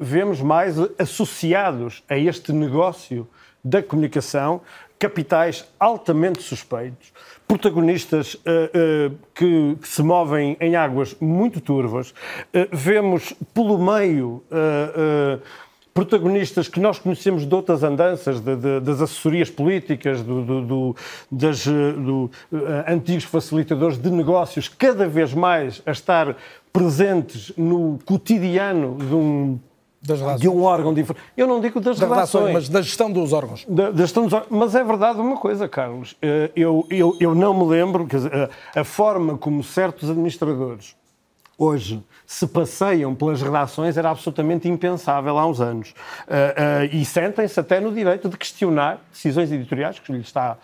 [0.00, 3.28] vemos mais associados a este negócio
[3.66, 4.60] da comunicação
[4.98, 7.12] capitais altamente suspeitos,
[7.46, 12.10] protagonistas uh, uh, que, que, se movem em águas muito turvas.
[12.10, 14.42] Uh, vemos pelo meio
[15.92, 20.96] protagonistas que nós conhecemos de outras andanças, de, de, das assessorias políticas, do, do,
[21.30, 22.30] do,
[22.86, 26.36] antigos facilitadores de negócios, cada vez mais a estar
[26.70, 29.58] presentes no cotidiano de um
[30.38, 31.24] de um órgão diferente.
[31.36, 33.64] Eu não digo das, das relações, mas da gestão dos órgãos.
[33.68, 34.58] Da, da gestão dos órgãos.
[34.58, 36.16] Mas é verdade uma coisa, Carlos.
[36.22, 40.94] Eh, eu, eu, eu não me lembro, quer dizer, a forma como certos administradores
[41.58, 45.90] hoje se passeiam pelas redações era absolutamente impensável há uns anos.
[46.26, 50.58] Uh, uh, e sentem-se até no direito de questionar decisões editoriais, que lhes está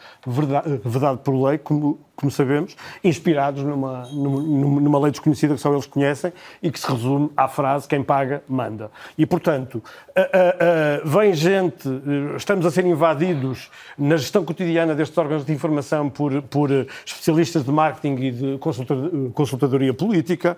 [0.85, 6.33] vedado por lei, como, como sabemos, inspirados numa, numa lei desconhecida que só eles conhecem
[6.61, 8.91] e que se resume à frase quem paga, manda.
[9.17, 11.89] E, portanto, uh, vem gente,
[12.37, 16.71] estamos a ser invadidos na gestão cotidiana destes órgãos de informação por, por
[17.07, 18.59] especialistas de marketing e de
[19.33, 20.57] consultadoria política,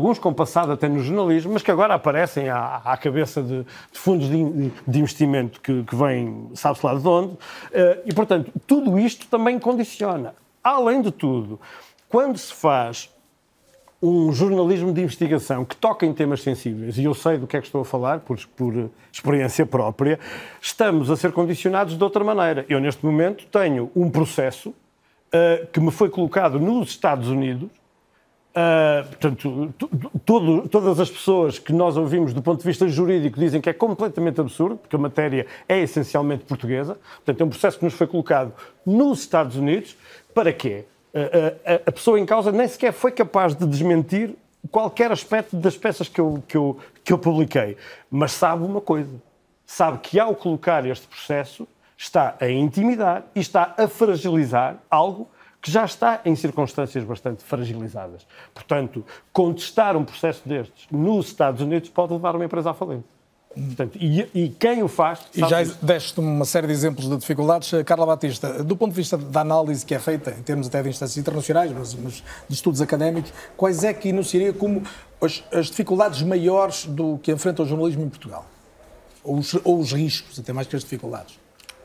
[0.00, 3.98] alguns com passado até no jornalismo, mas que agora aparecem à, à cabeça de, de
[3.98, 7.38] fundos de, de, investimento que, que vêm, sabe-se lá de onde, uh,
[8.06, 10.34] e portanto, tudo isto também condiciona.
[10.64, 11.60] Além de tudo,
[12.08, 13.10] quando se faz
[14.02, 17.60] um jornalismo de investigação que toca em temas sensíveis, e eu sei do que é
[17.60, 20.18] que estou a falar, por, por experiência própria,
[20.62, 22.64] estamos a ser condicionados de outra maneira.
[22.70, 27.68] Eu, neste momento, tenho um processo uh, que me foi colocado nos Estados Unidos
[28.50, 29.74] Uh, portanto,
[30.26, 33.72] todo, todas as pessoas que nós ouvimos do ponto de vista jurídico dizem que é
[33.72, 36.98] completamente absurdo, porque a matéria é essencialmente portuguesa.
[37.16, 38.52] Portanto, é um processo que nos foi colocado
[38.84, 39.96] nos Estados Unidos.
[40.34, 40.84] Para quê?
[41.14, 44.34] Uh, uh, a pessoa em causa nem sequer foi capaz de desmentir
[44.68, 47.76] qualquer aspecto das peças que eu, que eu, que eu publiquei.
[48.10, 49.14] Mas sabe uma coisa:
[49.64, 55.28] sabe que ao colocar este processo está a intimidar e está a fragilizar algo
[55.60, 58.26] que já está em circunstâncias bastante fragilizadas.
[58.54, 63.20] Portanto, contestar um processo destes nos Estados Unidos pode levar uma empresa à falência.
[63.52, 65.26] Portanto, e, e, quem o faz.
[65.34, 65.76] E já isso.
[65.84, 67.68] deste uma série de exemplos de dificuldades.
[67.84, 70.88] Carla Batista, do ponto de vista da análise que é feita, em termos até de
[70.88, 74.84] instâncias internacionais, mas, mas de estudos académicos, quais é que enunciaria como
[75.20, 78.46] as, as, dificuldades maiores do que enfrenta o jornalismo em Portugal?
[79.24, 81.36] Ou os, ou os riscos, até mais que as dificuldades?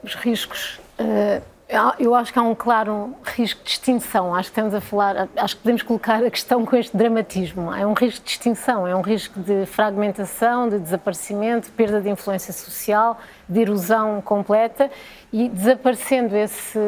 [0.03, 0.79] Os riscos.
[0.99, 1.54] Uh
[1.97, 4.35] eu acho que há um claro risco de extinção.
[4.35, 7.73] Acho que estamos a falar, acho que podemos colocar a questão com este dramatismo.
[7.73, 12.09] É um risco de extinção, é um risco de fragmentação, de desaparecimento, de perda de
[12.09, 14.91] influência social, de erosão completa
[15.33, 16.79] e desaparecendo esse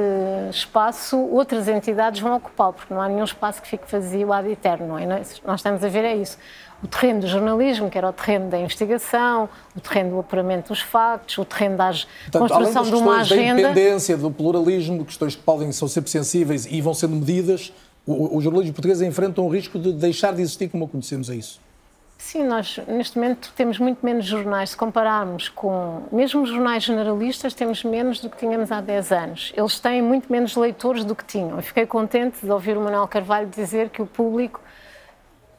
[0.52, 4.98] espaço, outras entidades vão ocupá-lo, porque não há nenhum espaço que fique vazio ad eterno.
[4.98, 5.06] É?
[5.06, 6.38] Nós estamos a ver é isso
[6.84, 10.82] o terreno do jornalismo, que era o terreno da investigação, o terreno do apuramento dos
[10.82, 11.92] factos, o terreno da
[12.32, 13.64] construção de uma agenda.
[13.64, 17.74] Da independência, do pluralismo, questões que podem são sempre sensíveis e vão sendo medidas,
[18.06, 21.60] o, o jornalismo português enfrenta um risco de deixar de existir como conhecemos a isso.
[22.18, 24.72] Sim, nós neste momento temos muito menos jornais.
[24.72, 29.54] Se compararmos com, mesmo os jornais generalistas, temos menos do que tínhamos há 10 anos.
[29.56, 31.58] Eles têm muito menos leitores do que tinham.
[31.58, 34.60] Eu fiquei contente de ouvir o Manuel Carvalho dizer que o público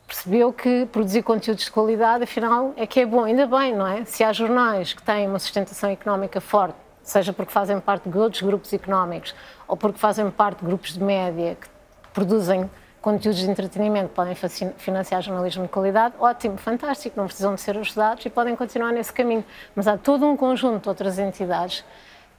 [0.09, 3.25] percebeu que produzir conteúdos de qualidade, afinal, é que é bom.
[3.25, 4.07] Ainda bem, não é?
[4.07, 8.41] Se há jornais que têm uma sustentação económica forte, seja porque fazem parte de outros
[8.41, 9.35] grupos económicos
[9.69, 11.69] ou porque fazem parte de grupos de média que
[12.15, 12.69] produzem
[13.03, 14.35] conteúdos de entretenimento, podem
[14.79, 19.13] financiar jornalismo de qualidade, ótimo, fantástico, não precisam de ser ajudados e podem continuar nesse
[19.13, 19.45] caminho.
[19.75, 21.85] Mas há todo um conjunto de outras entidades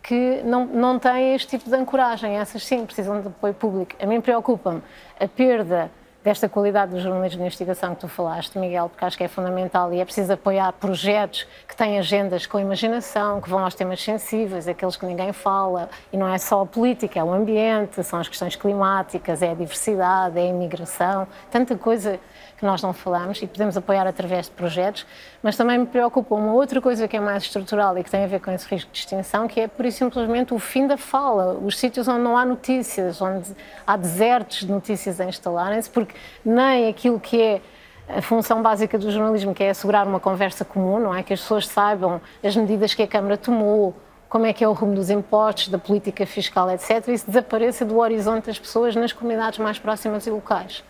[0.02, 2.38] que não, não têm este tipo de ancoragem.
[2.38, 3.92] Essas sim precisam de apoio público.
[4.02, 4.82] A mim preocupa-me
[5.20, 5.92] a perda
[6.24, 9.94] desta qualidade do jornalismo de investigação que tu falaste, Miguel, porque acho que é fundamental
[9.94, 14.68] e é preciso apoiar projetos que têm agendas com imaginação, que vão aos temas sensíveis,
[14.68, 18.28] aqueles que ninguém fala, e não é só a política, é o ambiente, são as
[18.28, 22.20] questões climáticas, é a diversidade, é a imigração, tanta coisa
[22.60, 25.06] que nós não falamos e podemos apoiar através de projetos,
[25.42, 28.28] mas também me preocupa uma outra coisa que é mais estrutural e que tem a
[28.28, 31.54] ver com esse risco de extinção, que é por e simplesmente o fim da fala,
[31.54, 33.56] os sítios onde não há notícias, onde
[33.88, 37.62] há desertos de notícias a instalarem-se, porque nem aquilo que é
[38.10, 41.24] a função básica do jornalismo, que é assegurar uma conversa comum, não é?
[41.24, 43.96] Que as pessoas saibam as medidas que a Câmara tomou,
[44.28, 48.00] como é que é o rumo dos impostos, da política fiscal, etc., isso desapareça do
[48.00, 50.84] horizonte das pessoas nas comunidades mais próximas e locais.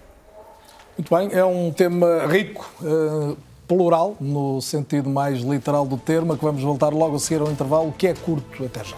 [1.00, 6.44] Muito bem, é um tema rico, uh, plural, no sentido mais literal do termo, que
[6.44, 8.66] vamos voltar logo a seguir ao intervalo, que é curto.
[8.66, 8.98] Até já.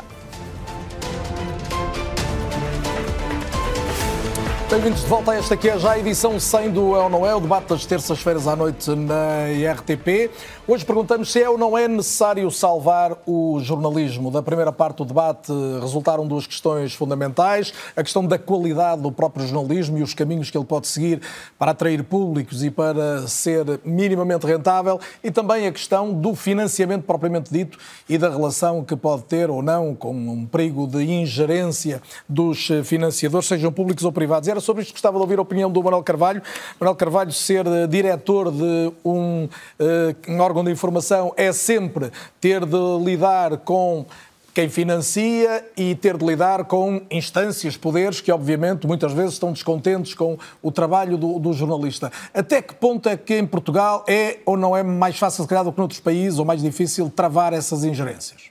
[4.72, 7.28] Bem-vindos de volta a esta que é já a edição 100 do É ou Não
[7.28, 10.32] É, o debate das terças-feiras à noite na RTP.
[10.72, 14.32] Hoje perguntamos se é ou não é necessário salvar o jornalismo.
[14.32, 15.51] Da primeira parte do debate
[15.82, 20.57] resultaram duas questões fundamentais: a questão da qualidade do próprio jornalismo e os caminhos que
[20.57, 21.19] ele pode seguir
[21.59, 27.51] para atrair públicos e para ser minimamente rentável, e também a questão do financiamento propriamente
[27.51, 32.69] dito e da relação que pode ter ou não com um perigo de ingerência dos
[32.86, 34.47] financiadores, sejam públicos ou privados.
[34.47, 36.41] Era sobre isto gostava de ouvir a opinião do Manuel Carvalho.
[36.80, 42.66] Manuel Carvalho, ser eh, diretor de um, uh, um órgão de informação é sempre ter
[42.66, 44.05] de lidar com
[44.53, 50.14] quem financia e ter de lidar com instâncias, poderes que, obviamente, muitas vezes estão descontentes
[50.14, 52.12] com o trabalho do, do, jornalista.
[52.34, 55.64] Até que ponto é que em Portugal é ou não é mais fácil, se calhar,
[55.64, 58.51] do que noutros países, ou mais difícil travar essas ingerências?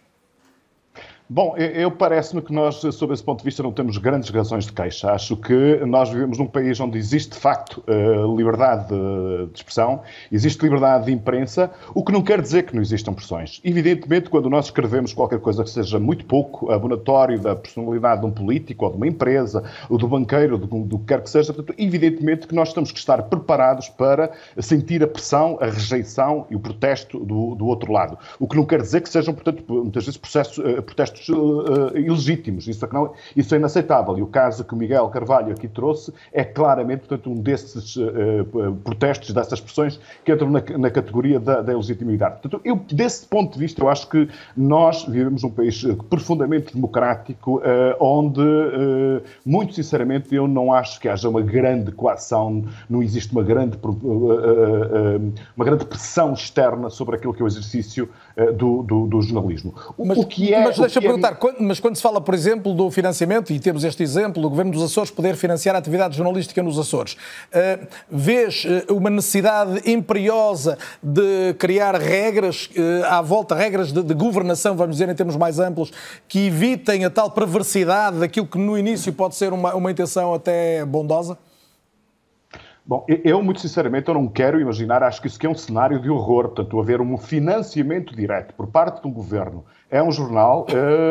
[1.33, 4.73] Bom, eu parece-me que nós, sob esse ponto de vista, não temos grandes razões de
[4.73, 5.13] queixa.
[5.13, 10.03] Acho que nós vivemos num país onde existe, de facto, eh, liberdade de expressão,
[10.33, 13.61] existe liberdade de imprensa, o que não quer dizer que não existam pressões.
[13.63, 18.33] Evidentemente, quando nós escrevemos qualquer coisa que seja muito pouco abonatório da personalidade de um
[18.33, 21.77] político, ou de uma empresa, ou do banqueiro, do, do que quer que seja, portanto,
[21.79, 26.59] evidentemente que nós temos que estar preparados para sentir a pressão, a rejeição e o
[26.59, 28.19] protesto do, do outro lado.
[28.41, 31.97] O que não quer dizer que sejam, portanto, muitas vezes processos, eh, protestos protestos uh,
[31.97, 32.67] ilegítimos.
[32.67, 34.19] Isso é, não, isso é inaceitável.
[34.19, 38.75] E o caso que o Miguel Carvalho aqui trouxe é claramente, portanto, um desses uh,
[38.83, 42.41] protestos, dessas pressões que entram na, na categoria da, da, ilegitimidade.
[42.41, 47.63] Portanto, eu, desse ponto de vista, eu acho que nós vivemos um país profundamente democrático,
[47.99, 48.41] onde,
[49.45, 53.79] muito sinceramente, eu não acho que haja uma grande coação, não existe uma grande,
[55.57, 58.11] uma grande pressão externa sobre aquilo que é o exercício uh,
[58.47, 59.75] do, do, do, jornalismo.
[59.97, 61.09] O, mas, o que é, mas deixa-me é...
[61.09, 64.49] perguntar, quando, mas quando se fala, por exemplo, do financiamento, e temos este exemplo, do
[64.49, 70.79] Governo dos Açores poder financiar a atividade jornalística nos Açores, uh, vês uma necessidade imperiosa
[71.03, 72.71] de criar regras
[73.09, 75.93] à volta, regras de, de governação, vamos dizer, em termos mais amplos,
[76.29, 80.85] que evitem a tal perversidade daquilo que no início pode ser uma, uma intenção até
[80.85, 81.37] bondosa?
[82.85, 86.01] Bom, eu, muito sinceramente, eu não quero imaginar, acho que isso que é um cenário
[86.01, 90.67] de horror, portanto, haver um financiamento direto por parte de um governo é um jornal,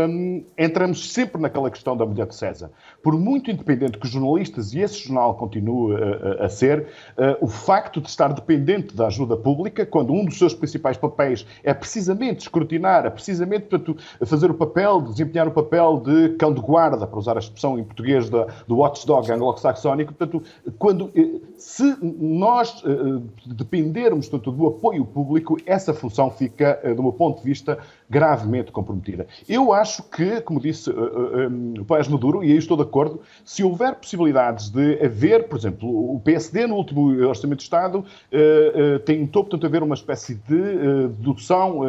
[0.08, 2.72] hum, entramos sempre naquela questão da mulher de César.
[3.02, 6.88] Por muito independente que os jornalistas e esse jornal continue a, a, a ser,
[7.18, 11.46] uh, o facto de estar dependente da ajuda pública, quando um dos seus principais papéis
[11.64, 16.62] é precisamente escrutinar, é precisamente portanto, fazer o papel, desempenhar o papel de cão de
[16.62, 20.44] guarda, para usar a expressão em português da, do watchdog anglo-saxónico, portanto,
[20.78, 27.04] quando, eh, se nós uh, dependermos portanto, do apoio público, essa função fica, uh, do
[27.04, 27.78] meu ponto de vista,
[28.10, 29.28] gravemente comprometida.
[29.48, 33.96] Eu acho que, como disse o Paes Maduro, e aí estou de acordo, se houver
[33.96, 39.66] possibilidades de haver, por exemplo, o PSD no último Orçamento de Estado uh, tentou, portanto,
[39.66, 41.82] haver uma espécie de dedução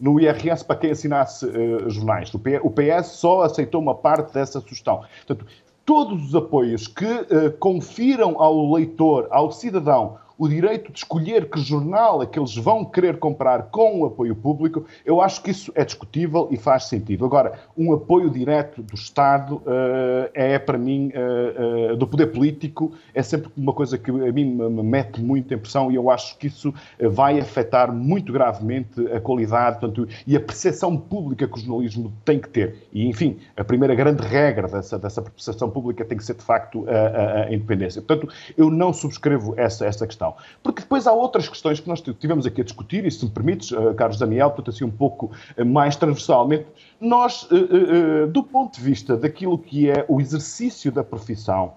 [0.00, 1.46] no IRS para quem assinasse
[1.88, 2.32] jornais.
[2.34, 5.02] O PS só aceitou uma parte dessa sugestão.
[5.26, 5.46] Portanto,
[5.84, 12.20] todos os apoios que confiram ao leitor, ao cidadão, o direito de escolher que jornal
[12.20, 15.84] é que eles vão querer comprar com o apoio público, eu acho que isso é
[15.84, 17.24] discutível e faz sentido.
[17.24, 22.92] Agora, um apoio direto do Estado uh, é, para mim, uh, uh, do poder político,
[23.14, 26.48] é sempre uma coisa que a mim me mete muita impressão e eu acho que
[26.48, 32.12] isso vai afetar muito gravemente a qualidade portanto, e a percepção pública que o jornalismo
[32.24, 32.88] tem que ter.
[32.92, 36.84] E, enfim, a primeira grande regra dessa, dessa percepção pública tem que ser, de facto,
[36.88, 38.02] a, a, a independência.
[38.02, 40.31] Portanto, eu não subscrevo essa, essa questão.
[40.62, 43.70] Porque depois há outras questões que nós tivemos aqui a discutir, e se me permites,
[43.70, 46.66] uh, Carlos Daniel, portanto, assim um pouco uh, mais transversalmente,
[47.00, 51.74] nós, uh, do ponto de vista daquilo que é o exercício da profissão,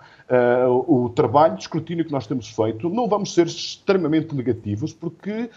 [0.88, 5.52] o trabalho de escrutínio que nós temos feito, não vamos ser extremamente negativos, porque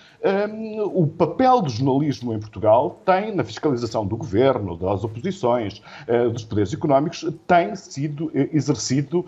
[0.52, 5.80] um, o papel do jornalismo em Portugal tem, na fiscalização do governo, das oposições,
[6.34, 9.24] dos poderes económicos, tem sido exercido.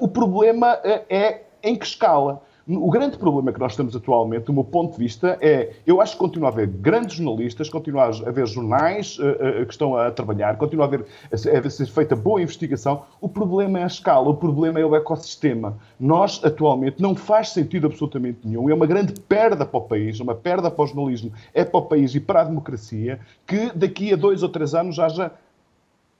[0.00, 2.42] o problema é em que escala?
[2.66, 6.12] O grande problema que nós temos atualmente, do meu ponto de vista, é eu acho
[6.12, 10.10] que continua a haver grandes jornalistas, continua a haver jornais uh, uh, que estão a
[10.10, 13.02] trabalhar, continua a haver a, a ser feita boa investigação.
[13.20, 15.76] O problema é a escala, o problema é o ecossistema.
[16.00, 18.70] Nós, atualmente, não faz sentido absolutamente nenhum.
[18.70, 21.82] É uma grande perda para o país, uma perda para o jornalismo, é para o
[21.82, 25.30] país e para a democracia, que daqui a dois ou três anos haja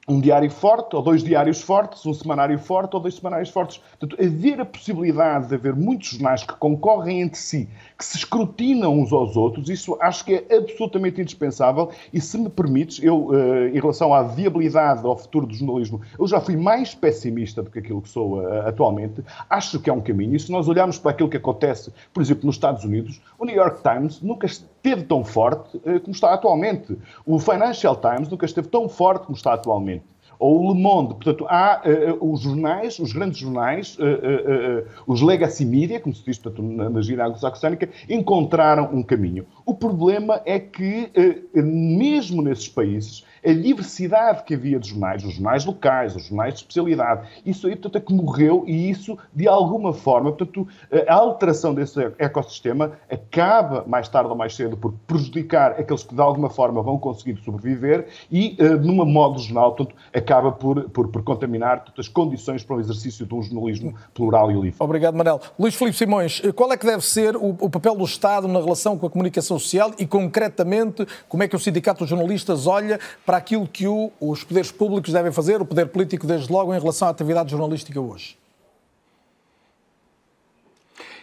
[0.06, 3.78] um diário forte, ou dois diários fortes, um semanário forte ou dois semanários fortes.
[3.98, 8.98] Portanto, haver a possibilidade de haver muitos jornais que concorrem entre si, que se escrutinam
[8.98, 11.90] uns aos outros, isso acho que é absolutamente indispensável.
[12.12, 16.26] E se me permites, eu, uh, em relação à viabilidade ao futuro do jornalismo, eu
[16.26, 19.22] já fui mais pessimista do que aquilo que sou uh, atualmente.
[19.48, 20.34] Acho que é um caminho.
[20.36, 23.54] E se nós olharmos para aquilo que acontece, por exemplo, nos Estados Unidos, o New
[23.54, 24.46] York Times nunca
[24.84, 26.96] esteve tão forte uh, como está atualmente.
[27.24, 30.04] O Financial Times nunca esteve tão forte como está atualmente
[30.38, 31.14] ou o Le Monde.
[31.14, 36.24] Portanto, há uh, os jornais, os grandes jornais, uh, uh, os legacy media, como se
[36.24, 39.46] diz portanto, na, na gira anglo-saxónica, encontraram um caminho.
[39.64, 41.10] O problema é que,
[41.54, 46.60] mesmo nesses países, a diversidade que havia de jornais, os jornais locais, os jornais de
[46.60, 50.66] especialidade, isso aí, portanto, é que morreu e isso, de alguma forma, portanto,
[51.06, 56.20] a alteração desse ecossistema acaba, mais tarde ou mais cedo, por prejudicar aqueles que, de
[56.20, 61.80] alguma forma, vão conseguir sobreviver e, numa modo jornal, portanto, acaba por, por, por contaminar
[61.80, 64.76] portanto, as condições para o exercício de um jornalismo plural e livre.
[64.78, 65.40] Obrigado, Manel.
[65.58, 68.96] Luís Filipe Simões, qual é que deve ser o, o papel do Estado na relação
[68.96, 73.33] com a comunicação social e, concretamente, como é que o Sindicato dos Jornalistas olha para
[73.34, 76.78] para aquilo que o, os poderes públicos devem fazer, o poder político, desde logo, em
[76.78, 78.38] relação à atividade jornalística hoje?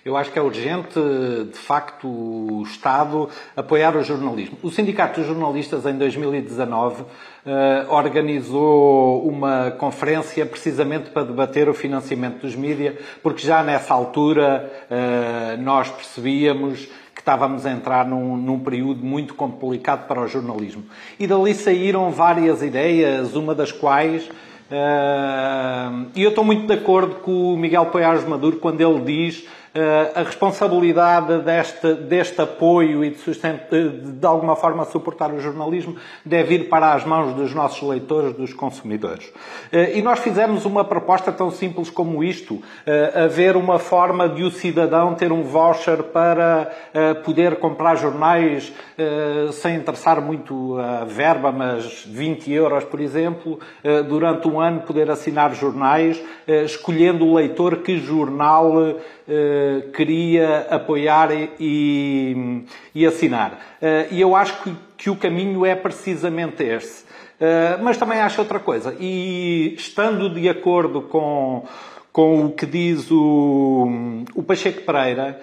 [0.04, 4.58] Eu acho que é urgente, de facto, o Estado apoiar o jornalismo.
[4.62, 7.06] O Sindicato dos Jornalistas, em 2019,
[7.46, 14.70] eh, organizou uma conferência precisamente para debater o financiamento dos mídias, porque já nessa altura
[14.90, 16.90] eh, nós percebíamos
[17.22, 20.84] que estávamos a entrar num, num, período muito complicado para o jornalismo.
[21.20, 24.26] E dali saíram várias ideias, uma das quais.
[24.26, 29.46] Uh, e eu estou muito de acordo com o Miguel Poiares Maduro quando ele diz
[30.16, 35.96] a responsabilidade deste, deste apoio e de, sustento, de alguma forma suportar o jornalismo
[36.26, 39.28] deve ir para as mãos dos nossos leitores, dos consumidores.
[39.72, 42.62] Uh, e nós fizemos uma proposta tão simples como isto,
[43.16, 46.70] haver uma forma de o cidadão ter um voucher para
[47.24, 48.72] poder comprar jornais
[49.54, 53.60] sem interessar muito a verba, mas 20 euros, por exemplo,
[54.08, 58.96] durante um ano poder assinar jornais, escolhendo o leitor que jornal eh,
[59.94, 63.54] queria apoiar e, e assinar.
[63.82, 67.04] Uh, e eu acho que, que, o caminho é precisamente esse.
[67.40, 68.96] Uh, mas também acho outra coisa.
[69.00, 71.66] E estando de acordo com,
[72.12, 73.88] com o que diz o,
[74.36, 75.40] o Pacheco Pereira,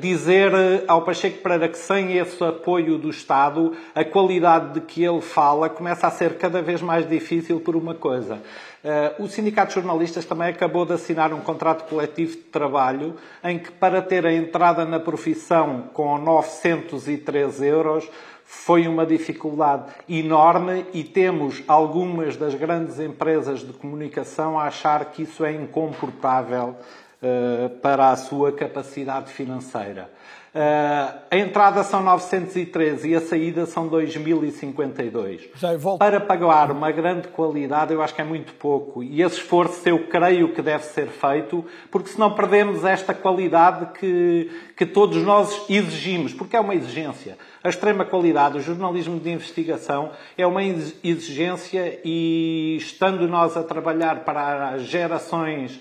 [0.00, 0.52] dizer
[0.86, 5.68] ao Pacheco Pereira que sem esse apoio do Estado, a qualidade de que ele fala
[5.68, 8.40] começa a ser cada vez mais difícil por uma coisa.
[8.78, 13.58] Uh, o Sindicato de Jornalistas também acabou de assinar um contrato coletivo de trabalho em
[13.58, 18.08] que, para ter a entrada na profissão com 913 euros,
[18.50, 25.24] foi uma dificuldade enorme e temos algumas das grandes empresas de comunicação a achar que
[25.24, 26.74] isso é incomportável
[27.22, 30.10] uh, para a sua capacidade financeira.
[30.54, 35.48] Uh, a entrada são 913 e a saída são 2052.
[35.54, 35.98] Já volto.
[35.98, 39.02] Para pagar uma grande qualidade, eu acho que é muito pouco.
[39.02, 44.50] E esse esforço eu creio que deve ser feito, porque senão perdemos esta qualidade que,
[44.76, 47.36] que todos nós exigimos, porque é uma exigência.
[47.62, 54.20] A extrema qualidade, o jornalismo de investigação é uma exigência e estando nós a trabalhar
[54.24, 55.78] para gerações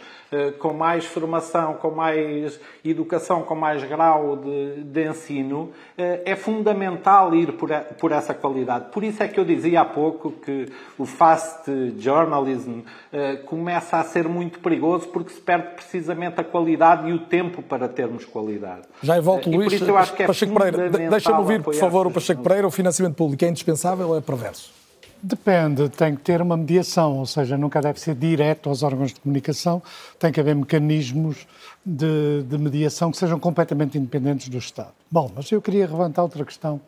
[0.60, 7.34] com mais formação, com mais educação, com mais grau de, de ensino, eh, é fundamental
[7.34, 7.70] ir por,
[8.00, 8.86] por essa qualidade.
[8.92, 10.68] Por isso é que eu dizia há pouco que
[10.98, 12.80] o fast journalism
[13.12, 17.62] eh, começa a ser muito perigoso porque se perde precisamente a qualidade e o tempo
[17.62, 18.84] para termos qualidade.
[19.02, 19.68] Já volto, Luís.
[19.68, 22.68] Por isso eu acho que é Pacheco Pereira, deixa-me ouvir, por favor, o Pacheco Pereira.
[22.68, 24.77] O financiamento público é indispensável ou é perverso?
[25.22, 29.20] Depende, tem que ter uma mediação, ou seja, nunca deve ser direto aos órgãos de
[29.20, 29.82] comunicação,
[30.20, 31.48] tem que haver mecanismos
[31.84, 34.94] de, de, mediação que sejam completamente independentes do Estado.
[35.10, 36.80] Bom, mas eu queria levantar outra questão,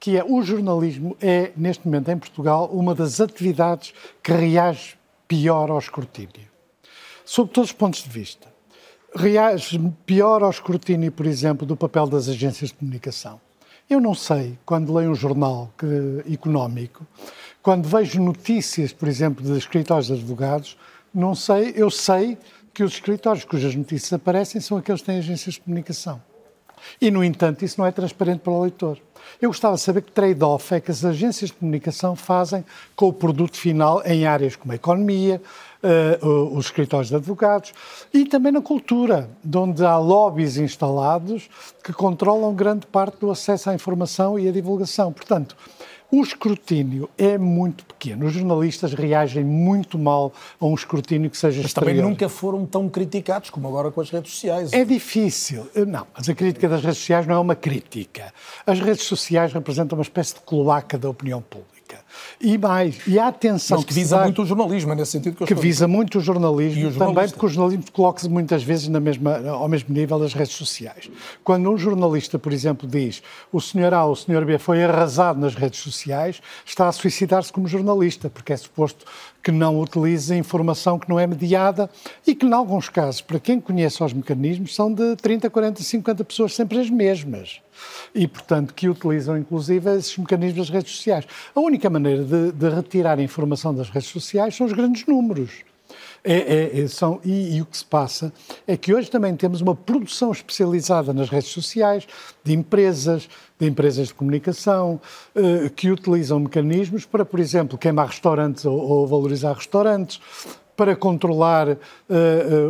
[0.00, 3.92] que é o jornalismo é, neste momento, em Portugal, uma das atividades
[4.22, 4.96] que reage
[5.26, 6.48] pior ao escrutínio,
[7.24, 8.48] sob todos os pontos de vista.
[9.14, 13.40] Reage pior ao escrutínio, por exemplo, do papel das agências de comunicação.
[13.88, 17.06] Eu não sei, quando leio um jornal que, económico,
[17.68, 20.74] quando vejo notícias, por exemplo, de escritórios de advogados,
[21.12, 22.38] não sei, eu sei
[22.72, 26.18] que os escritórios cujas notícias aparecem são aqueles que têm agências de comunicação.
[26.98, 28.96] E, no entanto, isso não é transparente para o leitor.
[29.38, 32.64] Eu gostava de saber que trade-off é que as agências de comunicação fazem
[32.96, 35.38] com o produto final em áreas como a economia,
[35.82, 37.74] uh, os escritórios de advogados
[38.14, 41.50] e também na cultura, onde há lobbies instalados
[41.84, 45.12] que controlam grande parte do acesso à informação e à divulgação.
[45.12, 45.54] Portanto,
[46.10, 48.26] o escrutínio é muito pequeno.
[48.26, 51.90] Os jornalistas reagem muito mal a um escrutínio que seja mas exterior.
[51.90, 54.72] também nunca foram tão criticados como agora com as redes sociais.
[54.72, 55.68] É difícil.
[55.86, 58.32] Não, mas a crítica das redes sociais não é uma crítica.
[58.66, 61.77] As redes sociais representam uma espécie de cloaca da opinião pública.
[62.40, 65.12] E mais, e a atenção Mas que, que visa dá, muito o jornalismo, é nesse
[65.12, 68.88] sentido que eu Que visa muito o jornalismo, também porque o jornalismo coloca-se muitas vezes
[68.88, 71.10] na mesma, ao mesmo nível das redes sociais.
[71.42, 73.22] Quando um jornalista, por exemplo, diz
[73.52, 77.52] o senhor A ou o senhor B foi arrasado nas redes sociais, está a suicidar-se
[77.52, 79.04] como jornalista, porque é suposto
[79.42, 81.88] que não utilize informação que não é mediada
[82.26, 86.24] e que, em alguns casos, para quem conhece os mecanismos, são de 30, 40, 50
[86.24, 87.60] pessoas sempre as mesmas.
[88.14, 91.26] E, portanto, que utilizam, inclusive, esses mecanismos das redes sociais.
[91.54, 95.68] A única maneira de, de retirar informação das redes sociais são os grandes números.
[96.22, 98.32] É, é, é, são, e, e, o que se passa
[98.66, 102.06] é que hoje também temos uma produção especializada nas redes sociais
[102.44, 105.00] de empresas, de empresas de comunicação,
[105.34, 110.20] eh, que utilizam mecanismos para, por exemplo, queimar restaurantes ou, ou valorizar restaurantes,
[110.76, 111.76] para controlar uh,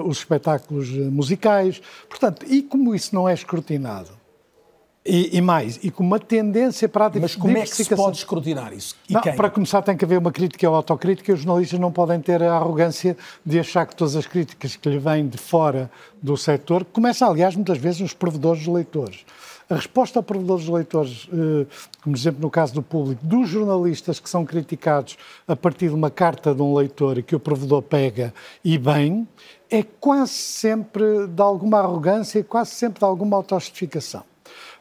[0.01, 1.83] uh, os espetáculos musicais.
[2.09, 4.18] Portanto, e como isso não é escrutinado,
[5.05, 8.19] e, e, mais, e com uma tendência para a Mas como é que se pode
[8.19, 8.95] escrutinar isso?
[9.09, 12.21] Não, para começar tem que haver uma crítica ou autocrítica e os jornalistas não podem
[12.21, 15.91] ter a arrogância de achar que todas as críticas que lhe vêm de fora
[16.23, 19.25] do setor, começa aliás muitas vezes nos provedores dos leitores.
[19.71, 21.67] A resposta ao provedor dos leitores, eh,
[22.03, 26.11] como exemplo no caso do público, dos jornalistas que são criticados a partir de uma
[26.11, 28.33] carta de um leitor e que o provedor pega
[28.65, 29.29] e bem,
[29.71, 34.25] é quase sempre de alguma arrogância e quase sempre de alguma autojustificação.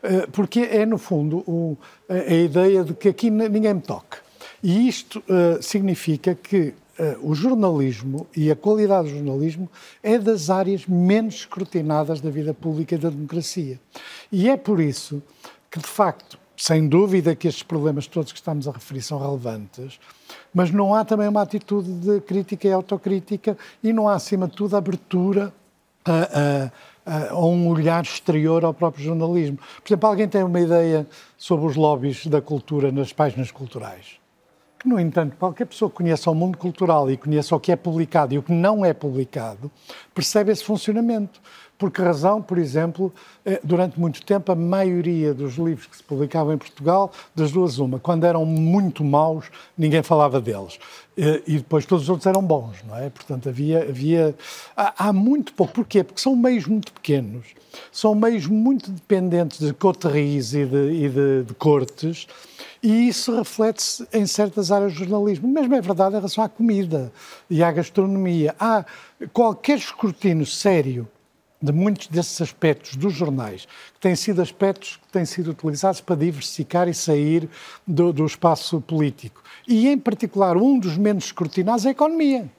[0.03, 1.77] Eh, porque é, no fundo,
[2.09, 4.17] a ideia de que aqui ninguém me toque.
[4.61, 6.73] E isto uh, significa que
[7.21, 9.69] o jornalismo e a qualidade do jornalismo
[10.01, 13.79] é das áreas menos escrutinadas da vida pública e da democracia.
[14.31, 15.21] E é por isso
[15.69, 19.99] que, de facto, sem dúvida que estes problemas todos que estamos a referir são relevantes,
[20.51, 24.55] mas não há também uma atitude de crítica e autocrítica e não há, acima de
[24.55, 25.53] tudo, abertura
[26.03, 26.11] a,
[26.65, 26.71] a,
[27.07, 29.57] a, um olhar exterior ao próprio jornalismo.
[29.57, 34.19] Por exemplo, alguém tem uma ideia sobre os lobbies da cultura nas páginas culturais?
[34.77, 37.75] Que, no entanto, qualquer pessoa que conheça o mundo cultural e conheça o que é
[37.75, 39.71] publicado e o que não é publicado,
[40.13, 41.41] percebe esse funcionamento.
[41.77, 43.13] Por que razão, por exemplo,
[43.45, 47.77] eh, durante muito tempo a maioria dos livros que se publicavam em Portugal, das duas
[47.77, 49.45] uma, quando eram muito maus,
[49.77, 50.79] ninguém falava deles.
[51.18, 53.09] Eh, e depois todos os outros eram bons, não é?
[53.09, 53.82] Portanto, havia...
[53.82, 54.36] havia
[54.76, 55.74] há, há muito pouco.
[55.74, 56.03] Porquê?
[56.03, 57.47] Porque são meios muito pequenos,
[57.91, 62.28] são meios muito dependentes de coterris e de, e de, de cortes,
[62.84, 65.47] e isso reflete-se em certas áreas do jornalismo.
[65.47, 67.11] Mesmo é verdade em relação à comida
[67.49, 68.55] e à gastronomia.
[68.59, 68.86] Há
[69.34, 71.07] qualquer escrutínio sério
[71.61, 76.15] de muitos desses aspectos dos jornais, que têm sido aspectos que têm sido utilizados para
[76.15, 77.49] diversificar e sair
[77.85, 79.41] do, do espaço político.
[79.67, 82.49] E, em particular, um dos menos escrutinados é a economia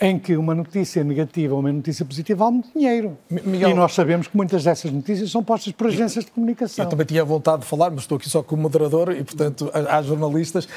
[0.00, 3.16] em que uma notícia negativa ou uma notícia positiva vale muito dinheiro.
[3.30, 3.70] Miguel...
[3.70, 6.84] E nós sabemos que muitas dessas notícias são postas por agências de comunicação.
[6.84, 10.02] Eu também tinha vontade de falar, mas estou aqui só como moderador e, portanto, há
[10.02, 10.68] jornalistas.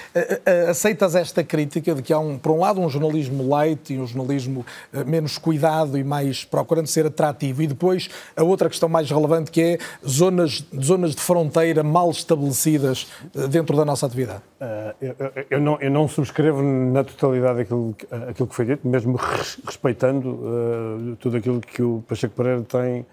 [0.70, 4.05] Aceitas esta crítica de que há, um, por um lado, um jornalismo light e um
[4.05, 9.09] jornalismo eh, menos cuidado e mais procurando ser atrativo, e depois a outra questão mais
[9.09, 14.41] relevante que é zonas, zonas de fronteira mal estabelecidas eh, dentro da nossa atividade?
[14.59, 15.15] Uh, eu,
[15.51, 17.95] eu, não, eu não subscrevo na totalidade aquilo,
[18.28, 19.19] aquilo que foi dito, mesmo mesmo
[19.65, 23.05] respeitando uh, tudo aquilo que o Pacheco Pereira tem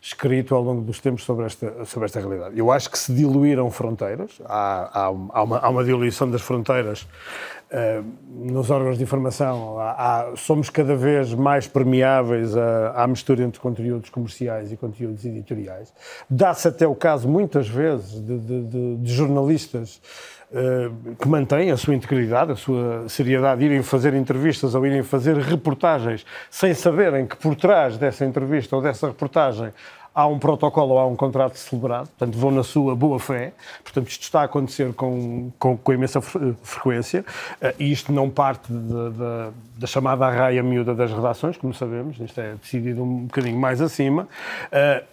[0.00, 2.56] escrito ao longo dos tempos sobre esta, sobre esta realidade.
[2.56, 7.02] Eu acho que se diluíram fronteiras, há, há, há, uma, há uma, diluição das fronteiras
[7.02, 13.60] uh, nos órgãos de informação, há, somos cada vez mais permeáveis à, à mistura entre
[13.60, 15.92] conteúdos comerciais e conteúdos editoriais.
[16.30, 20.00] Dá-se até o caso, muitas vezes, de, de, de, de jornalistas
[21.20, 26.24] que mantêm a sua integridade, a sua seriedade, irem fazer entrevistas ou irem fazer reportagens
[26.50, 29.72] sem saberem que por trás dessa entrevista ou dessa reportagem
[30.16, 33.52] há um protocolo há um contrato celebrado, portanto vão na sua boa fé,
[33.84, 37.22] portanto isto está a acontecer com, com, com imensa frequência.
[37.60, 42.18] Uh, e isto não parte de, de, da chamada arraia miúda das redações, como sabemos,
[42.18, 44.26] isto é decidido um bocadinho mais acima.
[44.72, 45.04] Uh,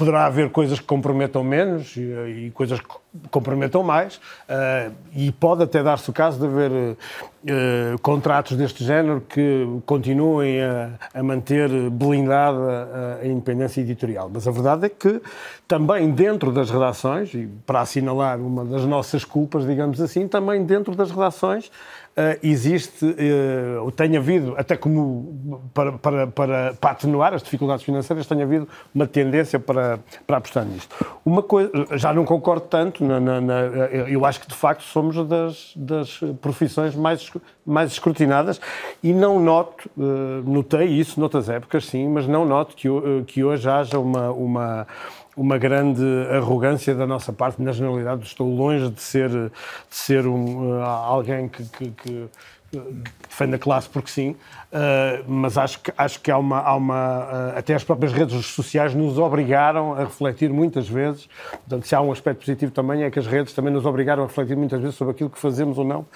[0.00, 2.88] poderá haver coisas que comprometam menos e, e coisas que
[3.30, 4.16] comprometam mais.
[4.16, 6.96] Uh, e pode até dar-se o caso de haver uh,
[8.02, 14.30] contratos deste género que continuem a, a manter blindada a independência editorial.
[14.32, 15.20] Mas a verdade é que
[15.66, 20.94] também dentro das redações, e para assinalar uma das nossas culpas, digamos assim, também dentro
[20.94, 21.70] das redações
[22.42, 28.42] existe, uh, tem havido, até como para, para, para, para, atenuar as dificuldades financeiras, tem
[28.42, 30.94] havido uma tendência para, para apostar nisto.
[31.24, 33.60] Uma coisa, já não concordo tanto, na, na, na,
[34.08, 37.30] eu acho que de facto somos das, das profissões mais,
[37.64, 38.60] mais escrutinadas
[39.02, 39.90] e não noto,
[40.44, 42.88] notei isso noutras épocas, sim, mas não noto que,
[43.26, 44.86] que hoje haja uma, uma
[45.36, 47.62] uma grande arrogância da nossa parte.
[47.62, 49.50] Na generalidade, estou longe de ser, de
[49.90, 52.28] ser um, uh, alguém que, que, que
[53.28, 57.18] defende a classe porque sim, uh, mas acho que, acho que há uma, há uma
[57.54, 62.00] uh, até as próprias redes sociais nos obrigaram a refletir muitas vezes, portanto se há
[62.00, 64.94] um aspecto positivo também é que as redes também nos obrigaram a refletir muitas vezes
[64.94, 66.06] sobre aquilo que fazemos ou não,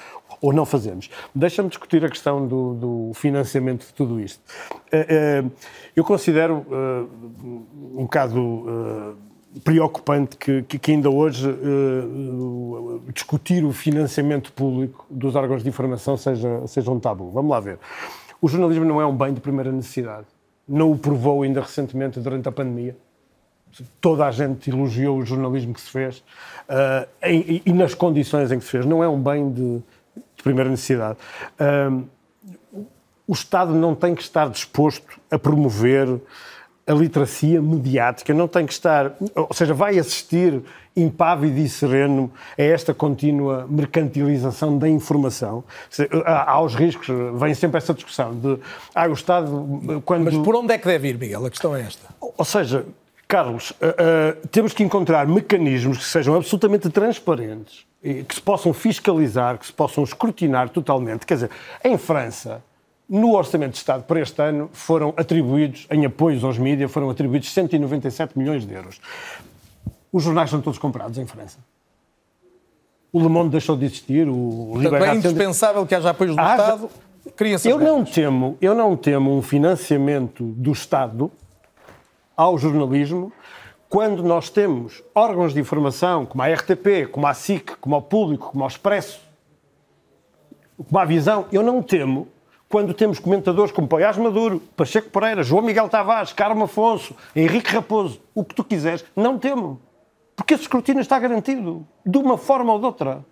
[0.41, 1.11] ou não fazemos.
[1.35, 4.41] Deixa-me discutir a questão do, do, financiamento de tudo isto.
[4.93, 5.51] Uh,
[5.97, 6.65] eu considero
[7.95, 9.17] um bocado
[9.63, 16.67] preocupante que, que, ainda hoje uh, discutir o financiamento público dos órgãos de informação seja,
[16.67, 17.31] seja um tabu.
[17.31, 17.79] Vamos lá ver.
[18.41, 20.27] O jornalismo não é um bem de primeira necessidade.
[20.67, 22.97] Não o provou ainda recentemente durante a pandemia.
[24.01, 26.19] Toda a gente elogiou o jornalismo que se fez
[26.69, 28.87] uh, em, e nas condições em que se fez.
[28.87, 29.79] Não é um bem de,
[30.37, 31.19] de primeira necessidade.
[31.61, 32.05] Uh,
[33.27, 36.21] o Estado não tem que estar disposto a promover
[36.87, 40.63] a literacia mediática, não tem que estar, ou seja, vai assistir
[40.97, 45.65] impávido e sereno a esta contínua mercantilização da informação.
[46.25, 48.59] Há os riscos, vem sempre essa discussão de,
[48.95, 50.25] ah, o Estado, quando...
[50.25, 51.47] Mas por onde é que deve ir, Miguel?
[51.47, 52.07] A questão é esta.
[52.21, 52.85] Ou seja,
[53.27, 59.59] Carlos, uh, uh, temos que encontrar mecanismos que sejam absolutamente transparentes, que se possam fiscalizar,
[59.59, 61.25] que se possam escrutinar totalmente.
[61.25, 61.51] Quer dizer,
[61.83, 62.63] em França,
[63.09, 67.53] no Orçamento de Estado para este ano foram atribuídos, em apoios aos mídias, foram atribuídos
[67.53, 69.01] 197 milhões de euros.
[70.13, 71.59] Os jornais são todos comprados em França.
[73.13, 76.91] O Le Monde deixou de existir, o é indispensável que haja apoios do Estado
[77.37, 81.31] cria-se eu não temo, eu não temo um financiamento do Estado
[82.37, 83.33] ao jornalismo
[83.89, 88.51] quando nós temos órgãos de informação como a RTP, como a SIC, como o Público,
[88.51, 89.21] como o Expresso,
[90.77, 92.29] como a Visão, eu não temo
[92.69, 98.21] quando temos comentadores como Poiás Maduro, Pacheco Pereira, João Miguel Tavares, Carmo Afonso, Henrique Raposo,
[98.35, 99.81] o que tu quiseres, não temo.
[100.35, 103.25] Porque esse escrutínio está garantido, de uma forma ou de outra.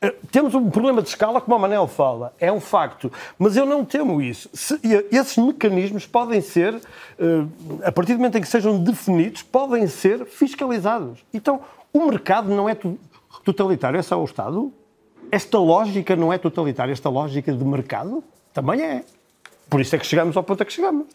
[0.00, 3.64] Eh, temos um problema de escala, como o Manel fala, é um facto, mas eu
[3.64, 4.50] não temo isso.
[4.52, 4.80] Se,
[5.12, 6.74] esses mecanismos podem ser,
[7.20, 7.44] eh,
[7.84, 11.24] a partir do momento em que sejam definidos, podem ser fiscalizados.
[11.32, 11.60] Então,
[11.92, 12.76] o mercado não é
[13.44, 14.72] totalitário, é só o Estado?
[15.32, 18.22] Esta lógica não é totalitária, esta lógica de mercado
[18.52, 19.02] também é.
[19.70, 21.06] Por isso é que chegamos ao ponto a que chegamos.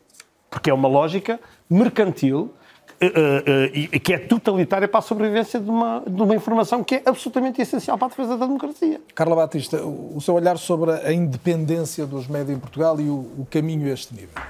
[0.49, 1.39] Porque é uma lógica
[1.70, 2.51] mercantil
[2.99, 6.95] uh, uh, uh, que é totalitária para a sobrevivência de uma, de uma informação que
[6.95, 8.99] é absolutamente essencial para a defesa da democracia.
[9.13, 13.47] Carla Batista, o seu olhar sobre a independência dos médios em Portugal e o, o
[13.51, 14.41] caminho a este nível?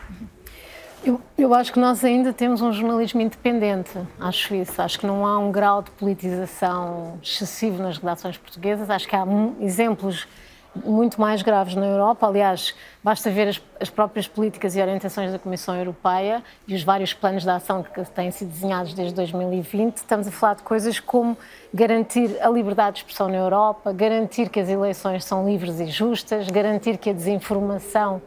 [1.08, 4.82] Eu, eu, acho que nós ainda temos um jornalismo independente, acho isso.
[4.82, 8.90] Acho que não há um grau de politização excessivo nas redações portuguesas.
[8.90, 9.26] Acho que há
[9.62, 10.28] exemplos
[10.76, 12.28] muito mais graves na Europa.
[12.28, 17.14] Aliás, basta ver as, as, próprias políticas e orientações da Comissão Europeia e os vários
[17.14, 19.96] planos de ação que têm sido desenhados desde 2020.
[19.96, 21.38] Estamos a falar de coisas como
[21.74, 26.50] garantir a liberdade de expressão na Europa, garantir que as eleições são livres e justas,
[26.50, 28.22] garantir que a desinformação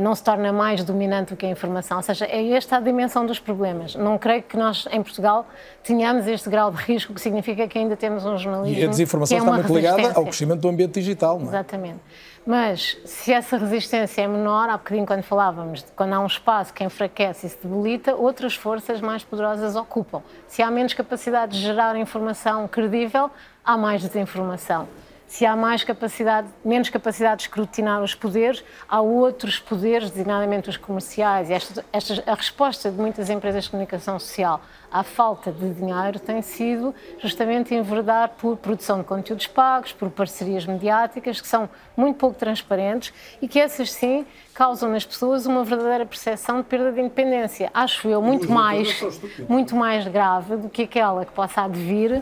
[0.00, 1.98] não se torna mais dominante do que a informação.
[1.98, 3.94] Ou seja, é esta a dimensão dos problemas.
[3.94, 5.46] Não creio que nós, em Portugal,
[5.82, 8.80] tenhamos este grau de risco, que significa que ainda temos um jornalismo.
[8.80, 11.48] E a desinformação é está muito ligada ao crescimento do ambiente digital, não é?
[11.48, 12.00] Exatamente.
[12.44, 16.74] Mas se essa resistência é menor, há bocadinho quando falávamos de quando há um espaço
[16.74, 20.22] que enfraquece e se debilita, outras forças mais poderosas ocupam.
[20.48, 23.30] Se há menos capacidade de gerar informação credível,
[23.64, 24.88] há mais desinformação
[25.32, 30.76] se há mais capacidade, menos capacidade de escrutinar os poderes, há outros poderes, designadamente os
[30.76, 31.48] comerciais.
[31.48, 34.60] E esta, esta, a resposta de muitas empresas de comunicação social
[34.92, 40.66] à falta de dinheiro tem sido justamente enverdar por produção de conteúdos pagos, por parcerias
[40.66, 41.66] mediáticas, que são
[41.96, 43.10] muito pouco transparentes
[43.40, 47.70] e que essas sim causam nas pessoas uma verdadeira percepção de perda de independência.
[47.72, 49.00] Acho eu muito mais,
[49.48, 52.20] muito mais grave do que aquela que possa advir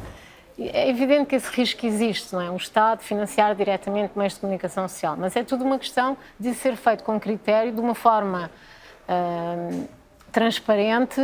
[0.69, 2.51] é evidente que esse risco existe, não é?
[2.51, 6.77] Um Estado financiar diretamente meios de comunicação social, mas é tudo uma questão de ser
[6.77, 8.51] feito com critério, de uma forma
[9.09, 9.89] uh,
[10.31, 11.21] transparente,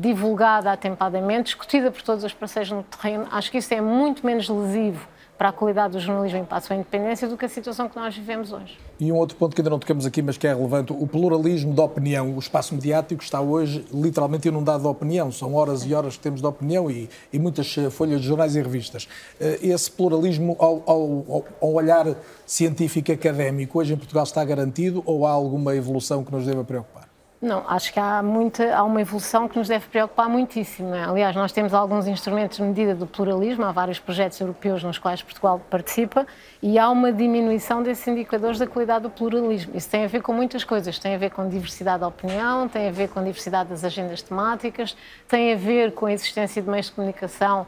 [0.00, 3.26] divulgada atempadamente, discutida por todos os parceiros no terreno.
[3.30, 5.11] Acho que isso é muito menos lesivo
[5.42, 8.16] para a qualidade do jornalismo em passo à independência do que a situação que nós
[8.16, 8.78] vivemos hoje.
[9.00, 11.74] E um outro ponto que ainda não tocamos aqui, mas que é relevante, o pluralismo
[11.74, 12.32] da opinião.
[12.36, 15.32] O espaço mediático está hoje literalmente inundado de opinião.
[15.32, 18.54] São horas e horas que temos de opinião e, e muitas eh, folhas de jornais
[18.54, 19.08] e revistas.
[19.40, 22.14] Eh, esse pluralismo, ao, ao, ao olhar
[22.46, 27.11] científico académico, hoje em Portugal está garantido ou há alguma evolução que nos deva preocupar?
[27.42, 30.94] Não, acho que há, muita, há uma evolução que nos deve preocupar muitíssimo.
[30.94, 31.02] É?
[31.02, 35.22] Aliás, nós temos alguns instrumentos de medida do pluralismo, há vários projetos europeus nos quais
[35.22, 36.24] Portugal participa
[36.62, 39.76] e há uma diminuição desses indicadores da qualidade do pluralismo.
[39.76, 41.00] Isso tem a ver com muitas coisas.
[41.00, 44.96] Tem a ver com diversidade de opinião, tem a ver com diversidade das agendas temáticas,
[45.26, 47.66] tem a ver com a existência de meios de comunicação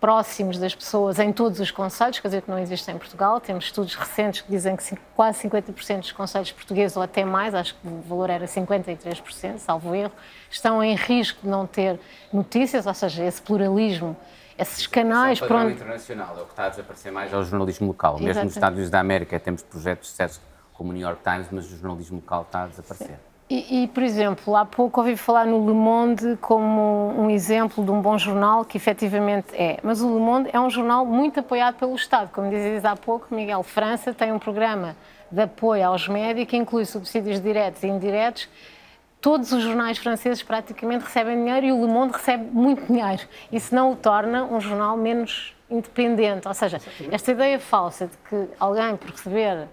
[0.00, 3.38] próximos das pessoas em todos os conselhos, quer dizer que não existe em Portugal.
[3.40, 7.74] Temos estudos recentes que dizem que quase 50% dos conselhos portugueses, ou até mais, acho
[7.74, 10.12] que o valor era 53%, salvo erro,
[10.50, 12.00] estão em risco de não ter
[12.32, 14.16] notícias, ou seja, esse pluralismo,
[14.58, 15.38] esses canais...
[15.38, 15.74] Isso é onde...
[15.74, 18.14] internacional, é o que está a desaparecer mais, é o jornalismo local.
[18.14, 18.34] Exatamente.
[18.34, 20.40] Mesmo nos Estados Unidos da América temos projetos de sucesso
[20.72, 23.16] como o New York Times, mas o jornalismo local está a desaparecer.
[23.16, 23.29] Sim.
[23.50, 27.90] E, e, por exemplo, há pouco ouvi falar no Le Monde como um exemplo de
[27.90, 29.80] um bom jornal, que efetivamente é.
[29.82, 32.30] Mas o Le Monde é um jornal muito apoiado pelo Estado.
[32.32, 34.94] Como dizias há pouco, Miguel, França tem um programa
[35.28, 38.48] de apoio aos médios que inclui subsídios diretos e indiretos.
[39.20, 43.22] Todos os jornais franceses praticamente recebem dinheiro e o Le Monde recebe muito dinheiro.
[43.50, 46.46] Isso não o torna um jornal menos independente.
[46.46, 46.80] Ou seja,
[47.10, 49.66] esta ideia falsa de que alguém, por receber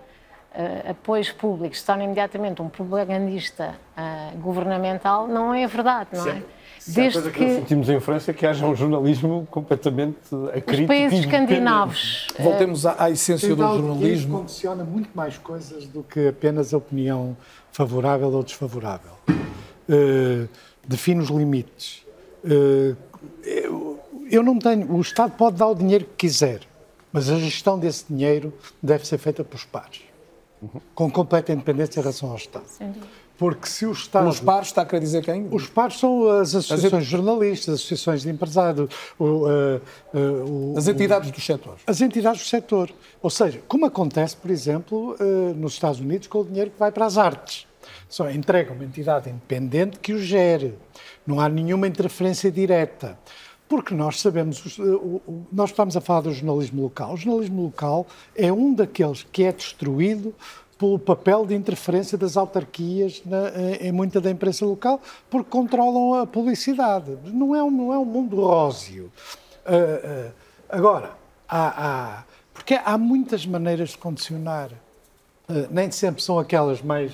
[0.57, 6.41] uh, apoios públicos se torna imediatamente um propagandista uh, governamental, não é verdade, não é?
[6.87, 10.17] Desde que, que nós sentimos em França que haja um jornalismo completamente
[10.55, 10.83] acrítico.
[10.83, 12.27] Os países escandinavos.
[12.39, 14.39] Voltemos à, à essência do jornalismo.
[14.39, 17.35] condiciona muito mais coisas do que apenas a opinião
[17.71, 19.11] favorável ou desfavorável.
[19.29, 20.47] Uh,
[20.87, 22.05] define os limites.
[22.45, 22.95] Uh,
[23.43, 23.99] eu,
[24.31, 24.89] eu não tenho.
[24.95, 26.61] O Estado pode dar o dinheiro que quiser,
[27.11, 30.06] mas a gestão desse dinheiro deve ser feita pelos pares.
[30.95, 32.65] Com completa independência em relação ao Estado.
[33.37, 34.27] Porque se o Estado.
[34.27, 35.47] Os pares, está a querer dizer quem?
[35.51, 38.89] Os pares são as associações de jornalistas, as associações de empresários,
[39.19, 39.81] o, uh,
[40.13, 41.77] uh, as entidades do setor.
[41.85, 42.89] As entidades do setor.
[43.21, 46.91] Ou seja, como acontece, por exemplo, uh, nos Estados Unidos com o dinheiro que vai
[46.91, 47.67] para as artes.
[48.09, 50.73] Só entrega uma entidade independente que o gere.
[51.25, 53.19] Não há nenhuma interferência direta.
[53.67, 54.79] Porque nós sabemos,
[55.51, 57.13] nós estamos a falar do jornalismo local.
[57.13, 60.33] O jornalismo local é um daqueles que é destruído
[60.77, 63.49] pelo papel de interferência das autarquias na,
[63.81, 67.17] em muita da imprensa local, porque controlam a publicidade.
[67.25, 69.11] Não é um, não é um mundo róseo.
[69.65, 70.31] Uh, uh,
[70.69, 71.11] agora,
[71.49, 74.69] há, há, porque há muitas maneiras de condicionar.
[75.49, 77.11] Uh, nem sempre são aquelas mais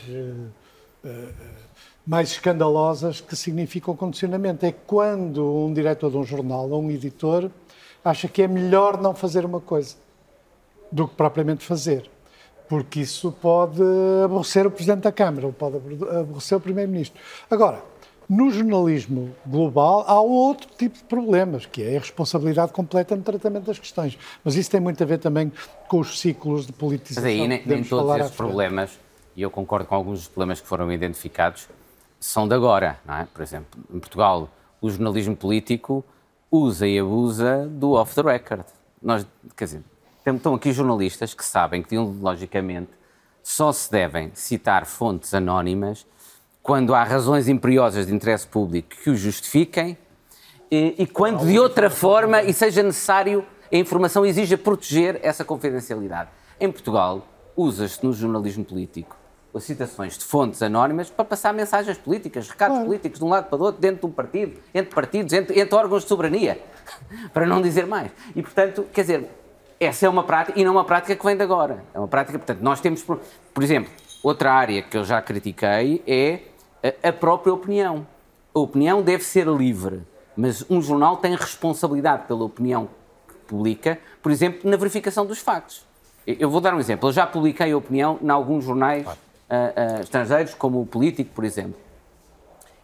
[2.05, 4.65] mais escandalosas que significam condicionamento.
[4.65, 7.49] É quando um diretor de um jornal ou um editor
[8.03, 9.95] acha que é melhor não fazer uma coisa
[10.91, 12.09] do que propriamente fazer.
[12.67, 13.81] Porque isso pode
[14.23, 17.19] aborrecer o Presidente da Câmara, ou pode aborrecer o Primeiro-Ministro.
[17.49, 17.83] Agora,
[18.27, 23.65] no jornalismo global há outro tipo de problemas, que é a responsabilidade completa no tratamento
[23.65, 24.17] das questões.
[24.43, 25.51] Mas isso tem muito a ver também
[25.87, 27.23] com os ciclos de politização.
[27.23, 28.99] Mas aí nem, nem todos esses problemas,
[29.35, 31.67] e eu concordo com alguns dos problemas que foram identificados,
[32.23, 33.25] são de agora, não é?
[33.25, 34.49] Por exemplo, em Portugal,
[34.79, 36.05] o jornalismo político
[36.49, 38.63] usa e abusa do off the record.
[39.01, 39.83] Nós, quer dizer,
[40.25, 42.91] estão aqui jornalistas que sabem que, ideologicamente,
[43.43, 46.07] só se devem citar fontes anónimas
[46.61, 49.97] quando há razões imperiosas de interesse público que o justifiquem
[50.71, 56.29] e, e quando, de outra forma, e seja necessário, a informação exija proteger essa confidencialidade.
[56.57, 59.22] Em Portugal, usa-se no jornalismo político
[59.59, 62.87] citações de fontes anónimas para passar mensagens políticas, recados claro.
[62.87, 65.75] políticos de um lado para o outro, dentro de um partido, entre partidos, entre, entre
[65.75, 66.59] órgãos de soberania,
[67.31, 68.11] para não dizer mais.
[68.35, 69.29] E, portanto, quer dizer,
[69.79, 71.83] essa é uma prática, e não é uma prática que vem de agora.
[71.93, 73.19] É uma prática, portanto, nós temos, por,
[73.53, 73.91] por exemplo,
[74.23, 76.39] outra área que eu já critiquei é
[77.03, 78.07] a, a própria opinião.
[78.55, 80.01] A opinião deve ser livre,
[80.35, 82.89] mas um jornal tem responsabilidade pela opinião
[83.27, 85.85] que publica, por exemplo, na verificação dos factos.
[86.25, 87.09] Eu vou dar um exemplo.
[87.09, 89.19] Eu já publiquei a opinião em alguns jornais claro
[89.53, 91.79] uh, uh, estrangeiros, como o político, por exemplo.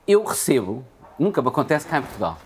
[0.08, 0.84] Eu recebo,
[1.18, 2.38] nunca me acontece cá em Portugal,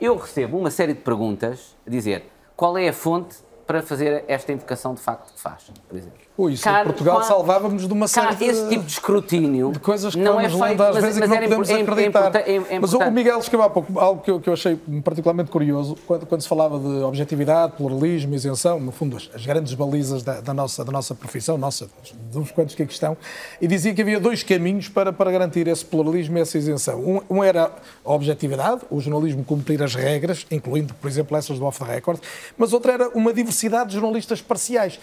[0.00, 4.52] eu recebo uma série de perguntas a dizer qual é a fonte para fazer esta
[4.52, 6.21] invocação de facto que faz, por exemplo.
[6.36, 10.14] Ui, isso em Portugal salvávamos de uma série de, esse tipo de escrutínio de coisas
[10.14, 12.36] que não é feito, às vezes mas, mas que não podemos é, acreditar.
[12.36, 15.50] É, é, mas o Miguel escreveu há pouco algo que eu, que eu achei particularmente
[15.50, 20.22] curioso, quando, quando, se falava de objetividade, pluralismo, isenção, no fundo as, as grandes balizas
[20.22, 21.90] da, da, nossa, da nossa profissão, nossa,
[22.32, 23.14] dos quantos que aqui estão,
[23.60, 26.98] e dizia que havia dois caminhos para, para garantir esse pluralismo e essa isenção.
[26.98, 27.70] Um, um era
[28.02, 32.18] a objetividade, o jornalismo cumprir as regras, incluindo, por exemplo, essas do off-the-record,
[32.56, 34.98] mas outra era uma diversidade de jornalistas parciais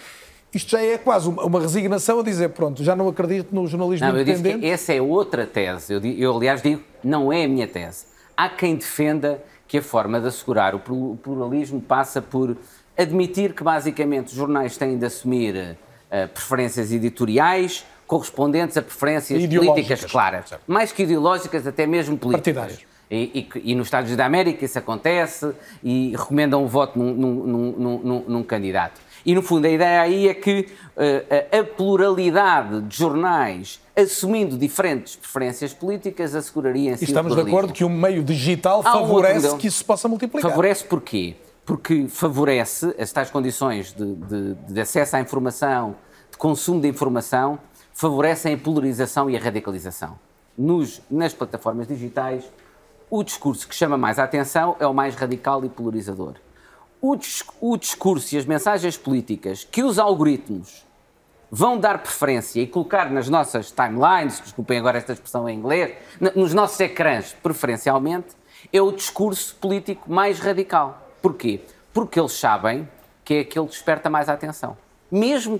[0.54, 4.14] isto já é quase uma resignação a dizer, pronto, já não acredito no jornalismo não,
[4.16, 4.48] independente.
[4.48, 5.94] Eu disse que essa é outra tese.
[5.94, 8.06] Eu, eu, aliás, digo, não é a minha tese.
[8.36, 10.80] Há quem defenda que a forma de assegurar o
[11.22, 12.58] pluralismo passa por
[12.98, 20.04] admitir que, basicamente, os jornais têm de assumir uh, preferências editoriais correspondentes a preferências políticas
[20.06, 20.50] claras.
[20.50, 20.64] Certo.
[20.68, 22.56] Mais que ideológicas, até mesmo políticas.
[22.56, 22.90] Partidárias.
[23.12, 25.52] E, e, e, nos Estados Unidos da América isso acontece
[25.84, 29.02] e recomendam o voto num, num, num, num candidato.
[29.26, 35.16] E, no fundo, a ideia aí é que uh, a pluralidade de jornais assumindo diferentes
[35.16, 39.58] preferências políticas asseguraria em si E estamos de acordo que o meio digital favorece um
[39.58, 40.50] que isso se possa multiplicar.
[40.50, 41.36] Favorece porquê?
[41.66, 45.96] Porque favorece as tais condições de, de, de acesso à informação,
[46.32, 47.60] de consumo de informação,
[47.94, 50.18] favorecem a polarização e a radicalização.
[50.58, 52.44] Nos, nas plataformas digitais,
[53.10, 56.36] o discurso que chama mais a atenção é o mais radical e polarizador
[57.02, 57.18] o,
[57.62, 60.86] o discurso e as mensagens políticas que os algoritmos
[61.52, 65.96] vão dar preferência e colocar nas nossas timelines, desculpem agora esta expressão em inglês,
[66.36, 68.28] nos nossos ecrãs, preferencialmente,
[68.72, 71.10] é o discurso político mais radical.
[71.22, 71.62] Porquê?
[71.92, 72.88] Porque eles sabem
[73.26, 74.78] que é aquele que desperta mais a atenção.
[75.12, 75.60] Mesmo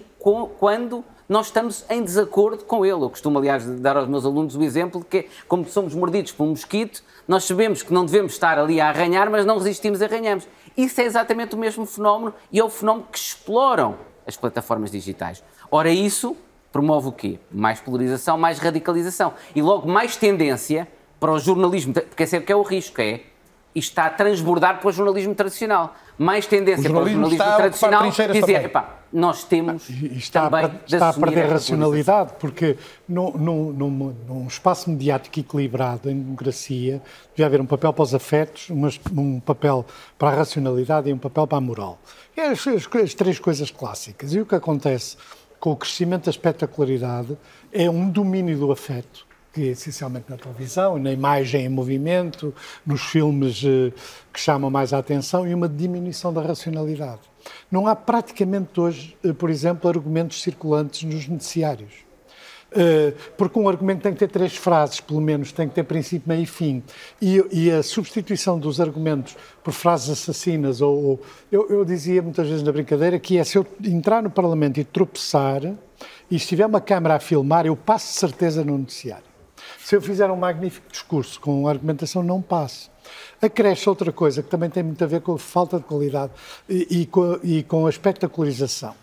[0.60, 3.04] quando nós estamos em desacordo com ele.
[3.04, 6.44] Eu costumo, aliás, dar aos meus alunos o exemplo de que, como somos mordidos por
[6.44, 10.06] um mosquito, nós sabemos que não devemos estar ali a arranhar, mas não resistimos e
[10.06, 10.48] arranhamos.
[10.80, 15.44] Isso é exatamente o mesmo fenómeno e é o fenómeno que exploram as plataformas digitais.
[15.70, 16.38] Ora, isso
[16.72, 17.38] promove o quê?
[17.52, 20.88] Mais polarização, mais radicalização e logo mais tendência
[21.20, 23.24] para o jornalismo, porque esse é que é o risco, é
[23.76, 25.96] isto está a transbordar para o jornalismo tradicional.
[26.18, 31.10] Mais tendência para o jornalismo tradicional dizer, epá, nós temos ah, está também a, está
[31.10, 37.02] a perder racionalidade, porque num, num, num, num, espaço mediático equilibrado, em democracia,
[37.32, 39.86] devia haver um papel para os afetos, um papel
[40.18, 42.00] para a racionalidade e um papel para a moral.
[42.36, 44.34] É as, as, as três coisas clássicas.
[44.34, 45.18] E o que acontece
[45.60, 47.38] com o crescimento da espetacularidade,
[47.72, 52.54] é um domínio do afeto, que é essencialmente na televisão, na imagem em movimento,
[52.86, 53.92] nos filmes eh,
[54.32, 57.22] que chamam mais a atenção, e uma diminuição da racionalidade.
[57.72, 62.10] Não há praticamente hoje, eh, por exemplo, argumentos circulantes nos noticiários.
[62.72, 66.30] Uh, porque um argumento tem que ter três frases, pelo menos, tem que ter princípio,
[66.30, 66.84] meio e fim.
[67.20, 71.22] E, e a substituição dos argumentos por frases assassinas, ou, ou
[71.52, 74.84] eu, eu, dizia muitas vezes na brincadeira que é se eu entrar no Parlamento e
[74.84, 75.64] tropeçar,
[76.30, 79.29] e estiver uma câmara a filmar, eu passo de certeza no noticiário.
[79.90, 82.92] Se eu fizer um magnífico discurso com argumentação, não passo.
[83.42, 86.32] Acresce outra coisa que também tem muito a ver com a falta de qualidade
[86.70, 88.94] e, e, com, e com a espetacularização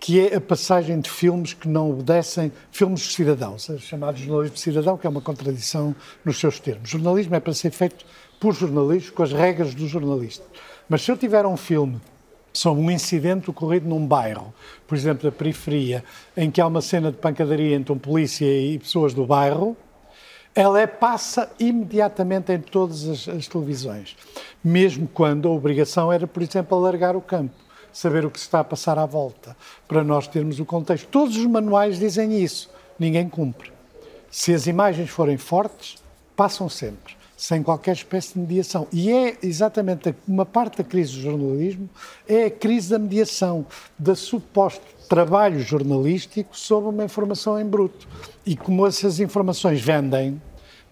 [0.00, 4.54] que é a passagem de filmes que não obedecem, filmes de cidadãos, é chamados jornalismo
[4.54, 5.94] de cidadão, que é uma contradição
[6.24, 6.88] nos seus termos.
[6.88, 8.06] Jornalismo é para ser feito
[8.40, 10.46] por jornalistas, com as regras do jornalista.
[10.88, 12.00] Mas se eu tiver um filme
[12.50, 14.54] sobre um incidente ocorrido num bairro,
[14.88, 16.02] por exemplo, da periferia,
[16.34, 19.76] em que há uma cena de pancadaria entre um polícia e pessoas do bairro,
[20.54, 24.16] ela é, passa imediatamente em todas as, as televisões,
[24.62, 27.54] mesmo quando a obrigação era, por exemplo, alargar o campo
[27.92, 29.56] saber o que se está a passar à volta,
[29.88, 31.08] para nós termos o contexto.
[31.08, 33.72] Todos os manuais dizem isso, ninguém cumpre.
[34.30, 35.96] Se as imagens forem fortes,
[36.36, 38.86] passam sempre, sem qualquer espécie de mediação.
[38.92, 41.88] E é exatamente uma parte da crise do jornalismo,
[42.28, 43.64] é a crise da mediação,
[43.98, 48.06] da suposto trabalho jornalístico sobre uma informação em bruto.
[48.44, 50.40] E como essas informações vendem,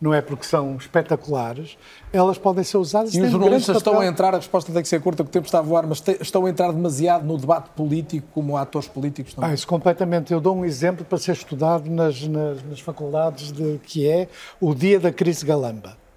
[0.00, 1.76] não é porque são espetaculares,
[2.10, 3.14] elas podem ser usadas.
[3.14, 5.46] E os jornalistas estão a entrar, a resposta tem que ser curta, porque o tempo
[5.46, 9.50] está a voar, mas estão a entrar demasiado no debate político como atores políticos também.
[9.50, 10.32] Ah, isso completamente.
[10.32, 14.74] Eu dou um exemplo para ser estudado nas, nas, nas faculdades, de, que é o
[14.74, 16.07] dia da crise galamba.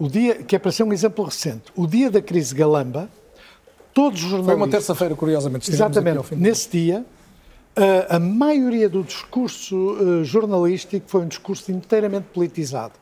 [0.00, 1.64] O dia, que é para ser um exemplo recente.
[1.76, 3.10] O dia da crise galamba,
[3.92, 4.46] todos os jornalistas...
[4.46, 5.70] Foi uma terça-feira, curiosamente.
[5.70, 6.34] Exatamente.
[6.34, 7.04] Nesse dia,
[8.08, 12.94] a, maioria do discurso uh, jornalístico foi um discurso inteiramente politizado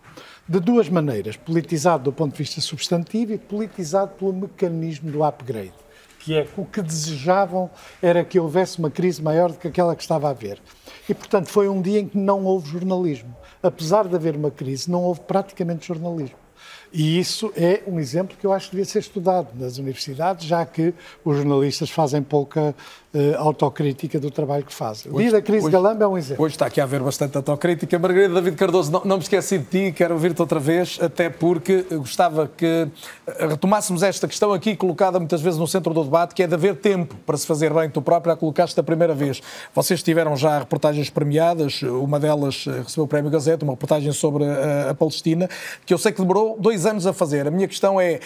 [0.49, 5.73] de duas maneiras: politizado do ponto de vista substantivo e politizado pelo mecanismo do upgrade,
[6.19, 7.71] que é o que desejavam
[8.03, 10.61] era que houvesse uma crise maior do que aquela que estava a haver.
[11.09, 13.35] E, portanto, foi um dia em que não houve jornalismo.
[13.63, 16.48] Apesar de haver uma crise, não houve praticamente jornalismo.
[16.93, 20.65] E isso é um exemplo que eu acho que devia ser estudado nas universidades, já
[20.65, 20.95] que
[21.25, 22.75] os jornalistas fazem pouca
[23.15, 25.11] uh, autocrítica do trabalho que fazem.
[25.13, 26.45] O dia da crise hoje, Galamba é um exemplo.
[26.45, 27.99] Hoje está aqui a haver bastante autocrítica.
[27.99, 31.83] Margarida David Cardoso, não, não me esqueci de ti, quero ouvir-te outra vez, até porque
[31.91, 32.89] gostava que
[33.27, 36.55] eh, retomássemos esta questão aqui, colocada muitas vezes no centro do debate, que é de
[36.55, 37.89] haver tempo para se fazer bem.
[37.89, 39.41] Tu próprio a colocaste a primeira vez.
[39.75, 44.45] Vocês tiveram já reportagens premiadas, uma delas eh, recebeu o Prémio Gazeta, uma reportagem sobre
[44.45, 45.49] a, a Palestina,
[45.87, 47.47] que eu sei que demorou dois anos a fazer.
[47.47, 48.21] A minha questão é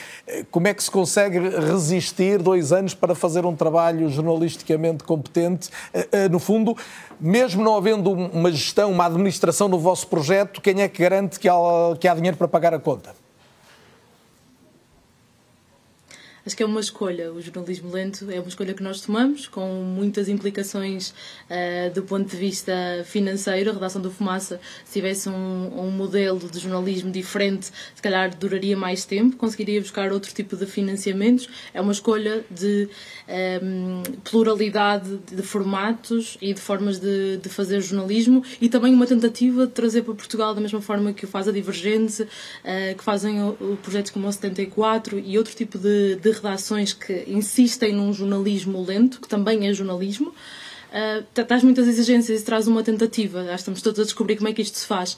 [0.50, 4.71] como é que se consegue resistir dois anos para fazer um trabalho jornalístico
[5.04, 6.76] competente, eh, eh, no fundo,
[7.20, 11.48] mesmo não havendo uma gestão, uma administração no vosso projeto, quem é que garante que
[11.48, 11.54] há,
[11.98, 13.21] que há dinheiro para pagar a conta?
[16.44, 17.32] Acho que é uma escolha.
[17.32, 22.28] O jornalismo lento é uma escolha que nós tomamos, com muitas implicações uh, do ponto
[22.28, 22.72] de vista
[23.04, 23.70] financeiro.
[23.70, 28.76] A redação do Fumaça, se tivesse um, um, modelo de jornalismo diferente, se calhar duraria
[28.76, 31.48] mais tempo, conseguiria buscar outro tipo de financiamentos.
[31.72, 32.88] É uma escolha de
[33.28, 39.06] um, ehm, pluralidade de formatos e de formas de, de, fazer jornalismo e também uma
[39.06, 43.04] tentativa de trazer para Portugal, da mesma forma que o faz a Divergente, uh, que
[43.04, 47.92] fazem o, o projetos como o 74 e outro tipo de, de redações que insistem
[47.92, 53.44] num jornalismo lento, que também é jornalismo, uh, traz muitas exigências e traz uma tentativa.
[53.44, 55.16] Que estamos todos a descobrir como é que isto se faz.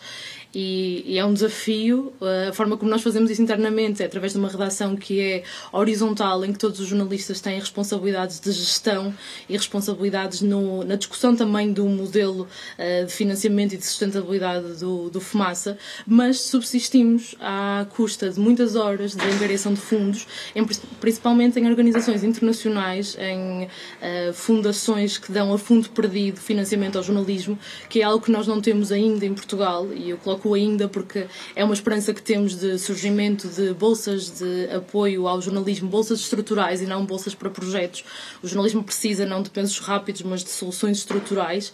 [0.55, 2.13] E, e, é um desafio.
[2.49, 6.45] A forma como nós fazemos isso internamente é através de uma redação que é horizontal,
[6.45, 9.13] em que todos os jornalistas têm responsabilidades de gestão
[9.49, 12.47] e responsabilidades no, na discussão também do modelo
[12.79, 15.77] uh, de financiamento e de sustentabilidade do, do Fumaça,
[16.07, 20.65] mas subsistimos à custa de muitas horas de angariação de fundos, em,
[21.01, 27.59] principalmente em organizações internacionais, em uh, fundações que dão a fundo perdido financiamento ao jornalismo,
[27.89, 31.27] que é algo que nós não temos ainda em Portugal, e eu coloco ainda porque
[31.57, 36.83] é uma esperança que temos de surgimento de bolsas de apoio ao jornalismo, bolsas estruturais
[36.83, 38.05] e não bolsas para projetos.
[38.43, 41.73] O jornalismo precisa não de pensos rápidos, mas de soluções estruturais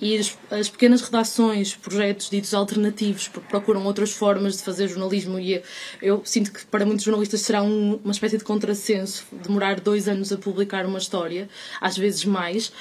[0.00, 5.62] e as, as, pequenas redações, projetos ditos alternativos, procuram outras formas de fazer jornalismo e
[6.00, 10.32] eu, sinto que para muitos jornalistas será um, uma espécie de contrassenso demorar dois anos
[10.32, 11.48] a publicar uma história,
[11.80, 12.72] às vezes mais,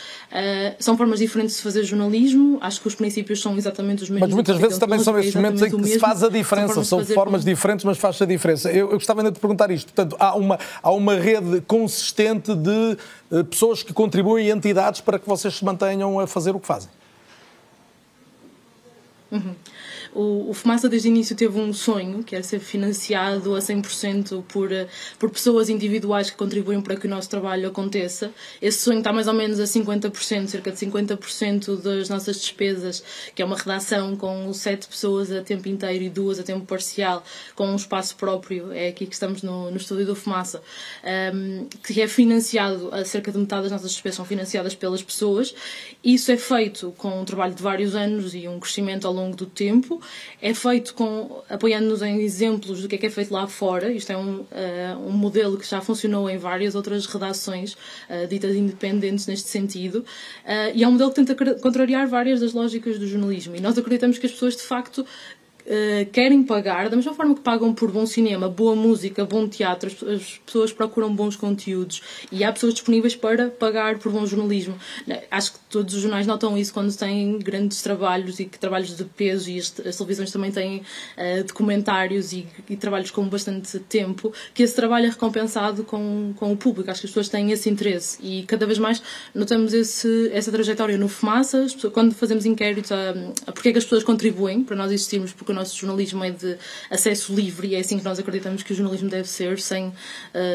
[0.80, 4.30] são formas diferentes de fazer jornalismo, acho que os princípios são exatamente os mesmos.
[4.30, 7.08] Mas muitas vezes também são esses momentos em que se faz a diferença, são formas,
[7.08, 8.72] são formas diferentes, mas faz a diferença.
[8.72, 9.94] Eu, eu gostava ainda de perguntar isto.
[9.94, 12.98] Portanto, há uma, há uma rede consistente de
[13.32, 16.68] uh, pessoas que contribuem e entidades para que vocês se mantenham a fazer o que
[16.68, 16.90] fazem.
[19.32, 19.56] Uhum.
[20.14, 24.44] O, o Fumaça desde o início teve um sonho, que era ser financiado a 100%
[24.48, 24.70] por,
[25.18, 28.32] por pessoas individuais que contribuem para que o nosso trabalho aconteça.
[28.62, 33.04] Esse sonho está mais ou menos a 50%, cerca de 50% das nossas despesas,
[33.36, 37.24] que é uma redação com sete pessoas a tempo inteiro e duas a tempo parcial,
[37.56, 40.62] com um espaço próprio, é aqui que estamos no, no estúdio do Fumaça,
[41.34, 45.54] um, que é financiado, a cerca de metade das nossas despesas são financiadas pelas pessoas.
[46.04, 49.46] Isso é feito com um trabalho de vários anos e um crescimento ao longo do
[49.46, 49.99] tempo
[50.42, 53.92] é feito com apoiando-nos em exemplos do que é que é feito lá fora.
[53.92, 54.46] Isto é um, uh,
[55.08, 60.06] um modelo que já funcionou em várias outras redações uh, ditas independentes neste sentido.
[60.46, 63.56] Uh, e é um modelo que tenta contrariar várias das lógicas do jornalismo.
[63.56, 65.06] E nós acreditamos que as pessoas, de facto,
[65.70, 69.88] Uh, querem pagar, da mesma forma que pagam por bom cinema, boa música, bom teatro,
[69.88, 72.02] as, as, pessoas procuram bons conteúdos
[72.32, 74.76] e há pessoas disponíveis para pagar por bom jornalismo.
[75.30, 79.04] Acho que todos os jornais notam isso quando têm grandes trabalhos e que trabalhos de
[79.04, 84.34] peso e as, as televisões também têm uh, documentários e, e, trabalhos com bastante tempo,
[84.56, 86.90] que esse trabalho é recompensado com, com o público.
[86.90, 89.04] Acho que as pessoas têm esse interesse e cada vez mais
[89.36, 93.12] notamos esse, essa trajetória no Fumaça, quando fazemos inquéritos a,
[93.46, 96.58] a porque é que as pessoas contribuem para nós existirmos, porque nosso jornalismo é de
[96.90, 99.94] acesso livre e é assim que nós acreditamos que o jornalismo deve ser, sem uh,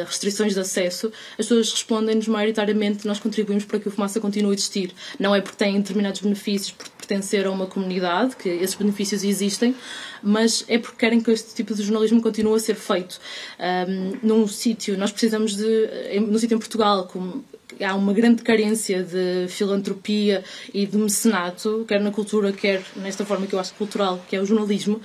[0.06, 4.54] restrições de acesso, as pessoas respondem-nos maioritariamente nós contribuímos para que o Fumaça continue a
[4.54, 9.22] existir não é porque têm determinados benefícios por pertencer a uma comunidade, que esses benefícios
[9.22, 9.74] existem,
[10.22, 13.20] mas é porque querem que este tipo de jornalismo continue a ser feito.
[13.60, 17.44] Um, num sítio, nós precisamos de, num sítio em Portugal, como
[17.82, 23.46] há uma grande carência de filantropia e de mecenato, quer na cultura, quer nesta forma
[23.46, 25.00] que eu acho cultural, que é o jornalismo.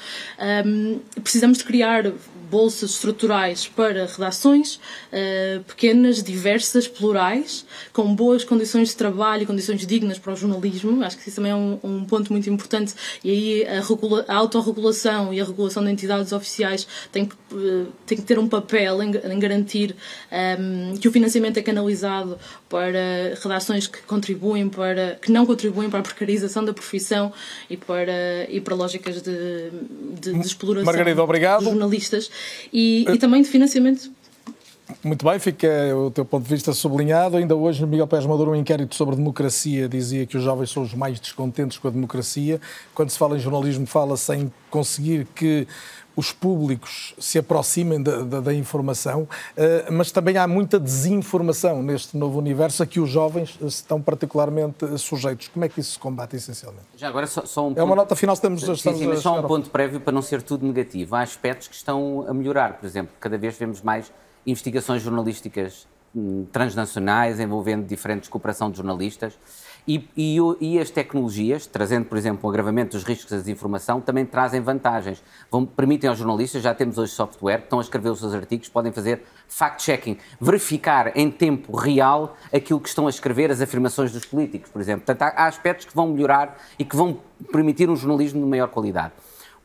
[0.66, 2.12] Um, precisamos de criar
[2.50, 9.86] bolsas estruturais para redações uh, pequenas, diversas, plurais, com boas condições de trabalho e condições
[9.86, 11.04] dignas para o jornalismo.
[11.04, 12.94] Acho que isso também é um, um ponto muito importante.
[13.24, 17.88] E aí a, regula a autorregulação e a regulação de entidades oficiais tem que, uh,
[18.06, 19.96] tem que ter um papel em, em garantir
[20.60, 26.00] um, que o financiamento é canalizado para redações que contribuem para que não contribuem para
[26.00, 27.32] a precarização da profissão
[27.70, 29.70] e para e para lógicas de,
[30.20, 31.60] de, de exploração Margarida, obrigado.
[31.60, 32.30] de jornalistas
[32.72, 34.12] e, e também de financiamento
[35.04, 37.38] muito bem, fica o teu ponto de vista sublinhado.
[37.38, 40.94] Ainda hoje, Miguel Pérez Maduro, um inquérito sobre democracia, dizia que os jovens são os
[40.94, 42.60] mais descontentes com a democracia.
[42.94, 45.68] Quando se fala em jornalismo, fala-se em conseguir que
[46.16, 52.18] os públicos se aproximem da, da, da informação, uh, mas também há muita desinformação neste
[52.18, 55.48] novo universo a que os jovens estão particularmente sujeitos.
[55.48, 56.86] Como é que isso se combate essencialmente?
[56.96, 59.40] Já agora só, só um É uma nota final, estamos, sim, estamos sim, mas só
[59.40, 61.16] um ponto prévio para não ser tudo negativo.
[61.16, 64.12] Há aspectos que estão a melhorar, por exemplo, cada vez vemos mais
[64.46, 69.38] investigações jornalísticas hum, transnacionais envolvendo diferentes cooperação de jornalistas
[69.90, 74.24] e, e, e, as tecnologias, trazendo, por exemplo, o agravamento dos riscos da desinformação, também
[74.24, 75.24] trazem vantagens.
[75.50, 78.70] Vão, permitem aos jornalistas, já temos hoje software, que estão a escrever os seus artigos,
[78.70, 84.24] podem fazer fact-checking, verificar em tempo real aquilo que estão a escrever, as afirmações dos
[84.26, 85.08] políticos, por exemplo.
[85.08, 87.20] Portanto, há, há aspectos que vão melhorar e que vão
[87.52, 89.14] permitir um jornalismo de maior qualidade.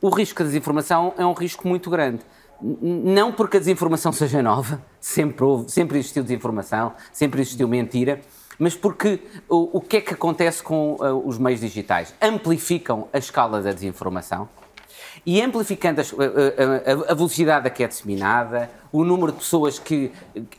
[0.01, 2.21] O risco da desinformação é um risco muito grande.
[2.59, 8.21] Não porque a desinformação seja nova, sempre, houve, sempre existiu desinformação, sempre existiu mentira,
[8.59, 9.19] mas porque
[9.49, 12.13] o, o que é que acontece com uh, os meios digitais?
[12.21, 14.47] Amplificam a escala da desinformação
[15.25, 20.11] e amplificando a, a, a, velocidade a que é disseminada, o número de pessoas que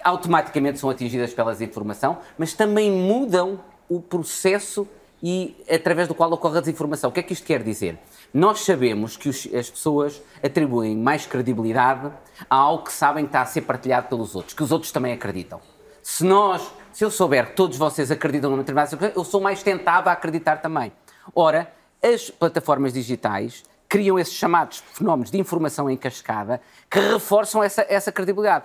[0.02, 4.86] automaticamente são atingidas pela desinformação, mas também mudam o processo
[5.22, 7.10] e através do qual ocorre a desinformação.
[7.10, 7.98] O que é que isto quer dizer?
[8.34, 12.10] Nós sabemos que os, as pessoas atribuem mais credibilidade
[12.50, 15.12] a algo que sabem que está a ser partilhado pelos outros, que os outros também
[15.12, 15.60] acreditam.
[16.02, 19.62] Se nós se eu souber que todos vocês acreditam numa determinada coisa, eu sou mais
[19.62, 20.90] tentado a acreditar também.
[21.34, 21.70] Ora,
[22.02, 26.58] as plataformas digitais criam esses chamados fenómenos de informação em cascada
[26.90, 28.64] que reforçam essa, essa credibilidade.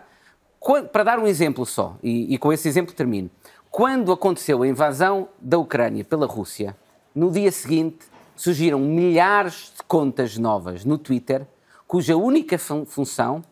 [0.61, 3.29] Quando, para dar um exemplo só, e, e com esse exemplo termino.
[3.69, 6.73] Quando aconteceu a invasão da Ucrânia pela Rússia,
[7.13, 11.45] no dia seguinte surgiram milhares de contas novas no Twitter,
[11.85, 13.43] cuja única fun função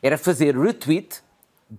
[0.00, 1.24] era fazer retweet,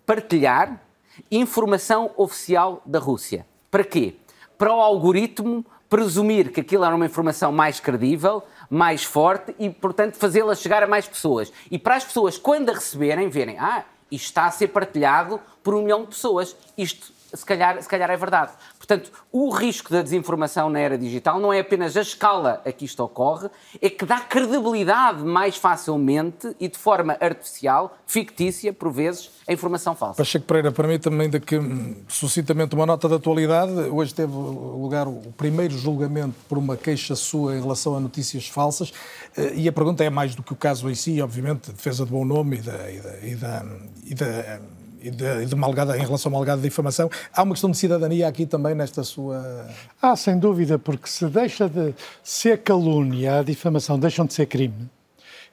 [0.05, 0.88] partilhar
[1.31, 3.45] informação oficial da Rússia.
[3.69, 4.15] Para quê?
[4.57, 10.15] Para o algoritmo presumir que aquilo era uma informação mais credível, mais forte e, portanto,
[10.15, 11.51] fazê-la chegar a mais pessoas.
[11.71, 15.73] E para as pessoas, quando a receberem, verem, ah, isto está a ser partilhado por
[15.73, 16.55] um milhão de pessoas.
[16.77, 18.51] Isto, se calhar, se calhar é verdade.
[18.89, 22.85] Portanto, o risco da desinformação na era digital não é apenas a escala a que
[22.85, 23.47] isto ocorre,
[23.79, 29.93] é que dá credibilidade mais facilmente e de forma artificial, fictícia, por vezes, a informação
[29.93, 30.17] falsa.
[30.17, 33.71] Pacheco Pereira, também daqui hum, suscitamente uma nota de atualidade.
[33.91, 38.91] Hoje teve lugar o primeiro julgamento por uma queixa sua em relação a notícias falsas
[39.37, 42.11] eh, e a pergunta é mais do que o caso em si, obviamente, defesa de
[42.11, 43.65] bom nome e da, e da, e da,
[44.03, 44.59] e da
[45.01, 47.09] e de, de malgada, em relação à malgada de difamação.
[47.33, 49.67] Há uma questão de cidadania aqui também nesta sua.
[50.01, 51.93] Ah, sem dúvida, porque se deixa de
[52.23, 54.89] ser calúnia, a difamação deixam de ser crime.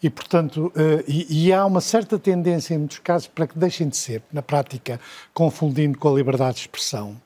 [0.02, 3.89] E, portanto, uh, e, e, há uma certa tendência, em muitos casos, para que deixem
[3.89, 5.01] de ser, na prática,
[5.32, 7.16] confundindo com a liberdade de expressão.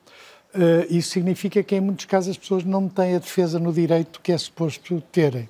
[0.55, 4.21] Uh, isso significa que, em muitos casos, as pessoas não têm a defesa no direito
[4.21, 5.49] que é suposto terem.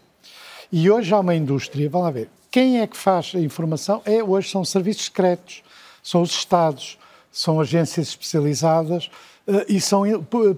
[0.72, 4.02] E hoje há uma indústria, vamos lá ver, quem é que faz a informação?
[4.04, 5.64] É, hoje são serviços secretos
[6.04, 6.98] são os Estados,
[7.32, 9.10] são agências especializadas
[9.48, 10.04] uh, e são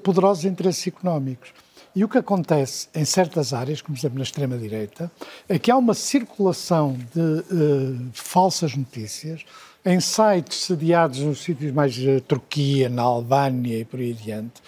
[0.02, 1.54] poderosos interesses económicos.
[1.96, 5.12] E o que acontece em certas áreas, como por exemplo na extrema-direita,
[5.48, 9.46] é que há uma circulação de uh, falsas notícias
[9.86, 14.62] em sites sediados nos sítios mais uh, Turquia, na Albânia e por aí adiante,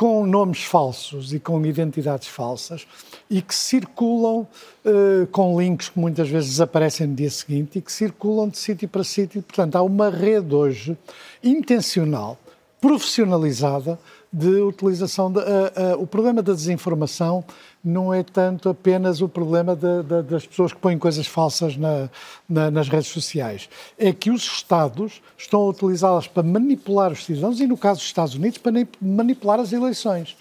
[0.00, 2.86] com nomes falsos e com identidades falsas
[3.28, 4.48] e que circulam
[4.82, 8.88] uh, com links que muitas vezes desaparecem no dia seguinte e que circulam de sítio
[8.88, 9.42] para sítio.
[9.42, 10.96] Portanto, há uma rede hoje
[11.44, 12.38] intencional,
[12.80, 13.98] profissionalizada,
[14.32, 15.30] de utilização.
[15.30, 17.44] De, uh, uh, o problema da desinformação
[17.82, 22.10] não é tanto apenas o problema de, de, das pessoas que põem coisas falsas na,
[22.48, 23.68] na, nas redes sociais.
[23.98, 28.06] É que os Estados estão a utilizá-las para manipular os cidadãos e, no caso dos
[28.06, 30.36] Estados Unidos, para manipular as eleições.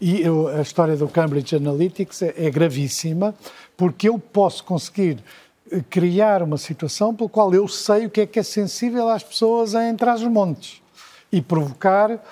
[0.00, 3.34] E eu, a história do Cambridge Analytics é, é gravíssima,
[3.76, 5.18] porque eu posso conseguir
[5.70, 9.22] eh, criar uma situação pela qual eu sei o que é que é sensível às
[9.22, 10.80] pessoas a entrar nos montes
[11.30, 12.22] e provocar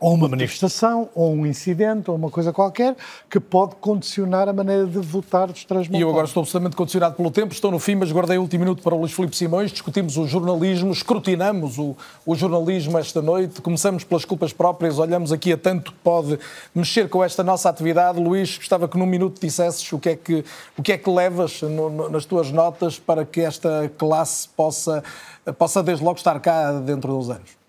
[0.00, 2.96] ou uma manifestação, ou um incidente, ou uma coisa qualquer,
[3.28, 6.00] que pode condicionar a maneira de votar dos transmontados.
[6.00, 8.64] E eu agora estou absolutamente condicionado pelo tempo, estou no fim, mas guardei o último
[8.64, 11.94] minuto para o Luís Filipe Simões, discutimos o jornalismo, escrutinamos o,
[12.24, 16.38] o jornalismo esta noite, começamos pelas culpas próprias, olhamos aqui a tanto que pode
[16.74, 18.18] mexer com esta nossa atividade.
[18.18, 20.44] Luís, gostava que num minuto dissesses o que é que,
[20.78, 25.04] o que, é que levas no, no, nas tuas notas para que esta classe possa,
[25.58, 27.59] possa desde logo estar cá dentro de uns anos.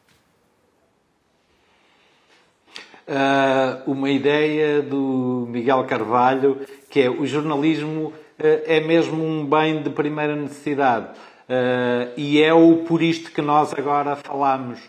[3.12, 9.84] Uh, uma ideia do Miguel Carvalho, que é o jornalismo uh, é mesmo um bem
[9.84, 11.08] de primeira necessidade.
[11.08, 14.80] Uh, e é o por isto que nós agora falamos,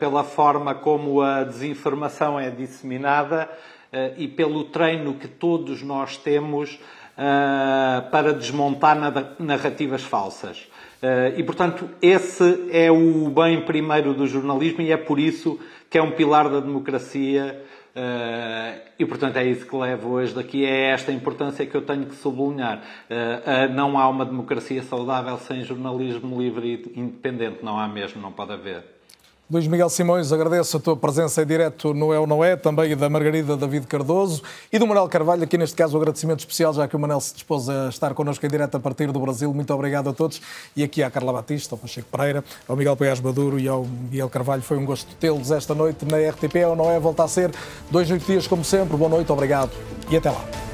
[0.00, 3.48] pela forma como a desinformação é disseminada
[4.18, 6.76] e pelo treino que todos nós temos
[8.10, 8.96] para desmontar
[9.38, 10.66] narrativas falsas.
[11.36, 15.56] e, portanto, esse é o bem primeiro do jornalismo e é por isso
[15.90, 17.62] que é um pilar da democracia
[17.96, 22.06] uh, e, portanto, é isso que levo hoje daqui, é esta importância que eu tenho
[22.06, 22.80] que sublinhar.
[23.10, 28.30] Uh, não há uma democracia saudável sem jornalismo livre e independente, não há mesmo, não
[28.30, 28.99] pode haver.
[29.50, 32.96] Luís Miguel Simões, agradeço a tua presença em direto no É ou Não É, também
[32.96, 36.86] da Margarida David Cardoso e do Manuel Carvalho, aqui neste caso o agradecimento especial, já
[36.86, 39.52] que o Manel se dispôs a estar connosco em direto a partir do Brasil.
[39.52, 40.40] Muito obrigado a todos
[40.76, 44.30] e aqui à Carla Batista, ao Pacheco Pereira, ao Miguel Paiás Maduro e ao Miguel
[44.30, 44.62] Carvalho.
[44.62, 47.00] Foi um gosto tê-los esta noite na RTP, é ou não é?
[47.00, 47.50] Volta a ser
[47.90, 48.96] dois, oito dias como sempre.
[48.96, 49.72] Boa noite, obrigado
[50.08, 50.69] e até lá.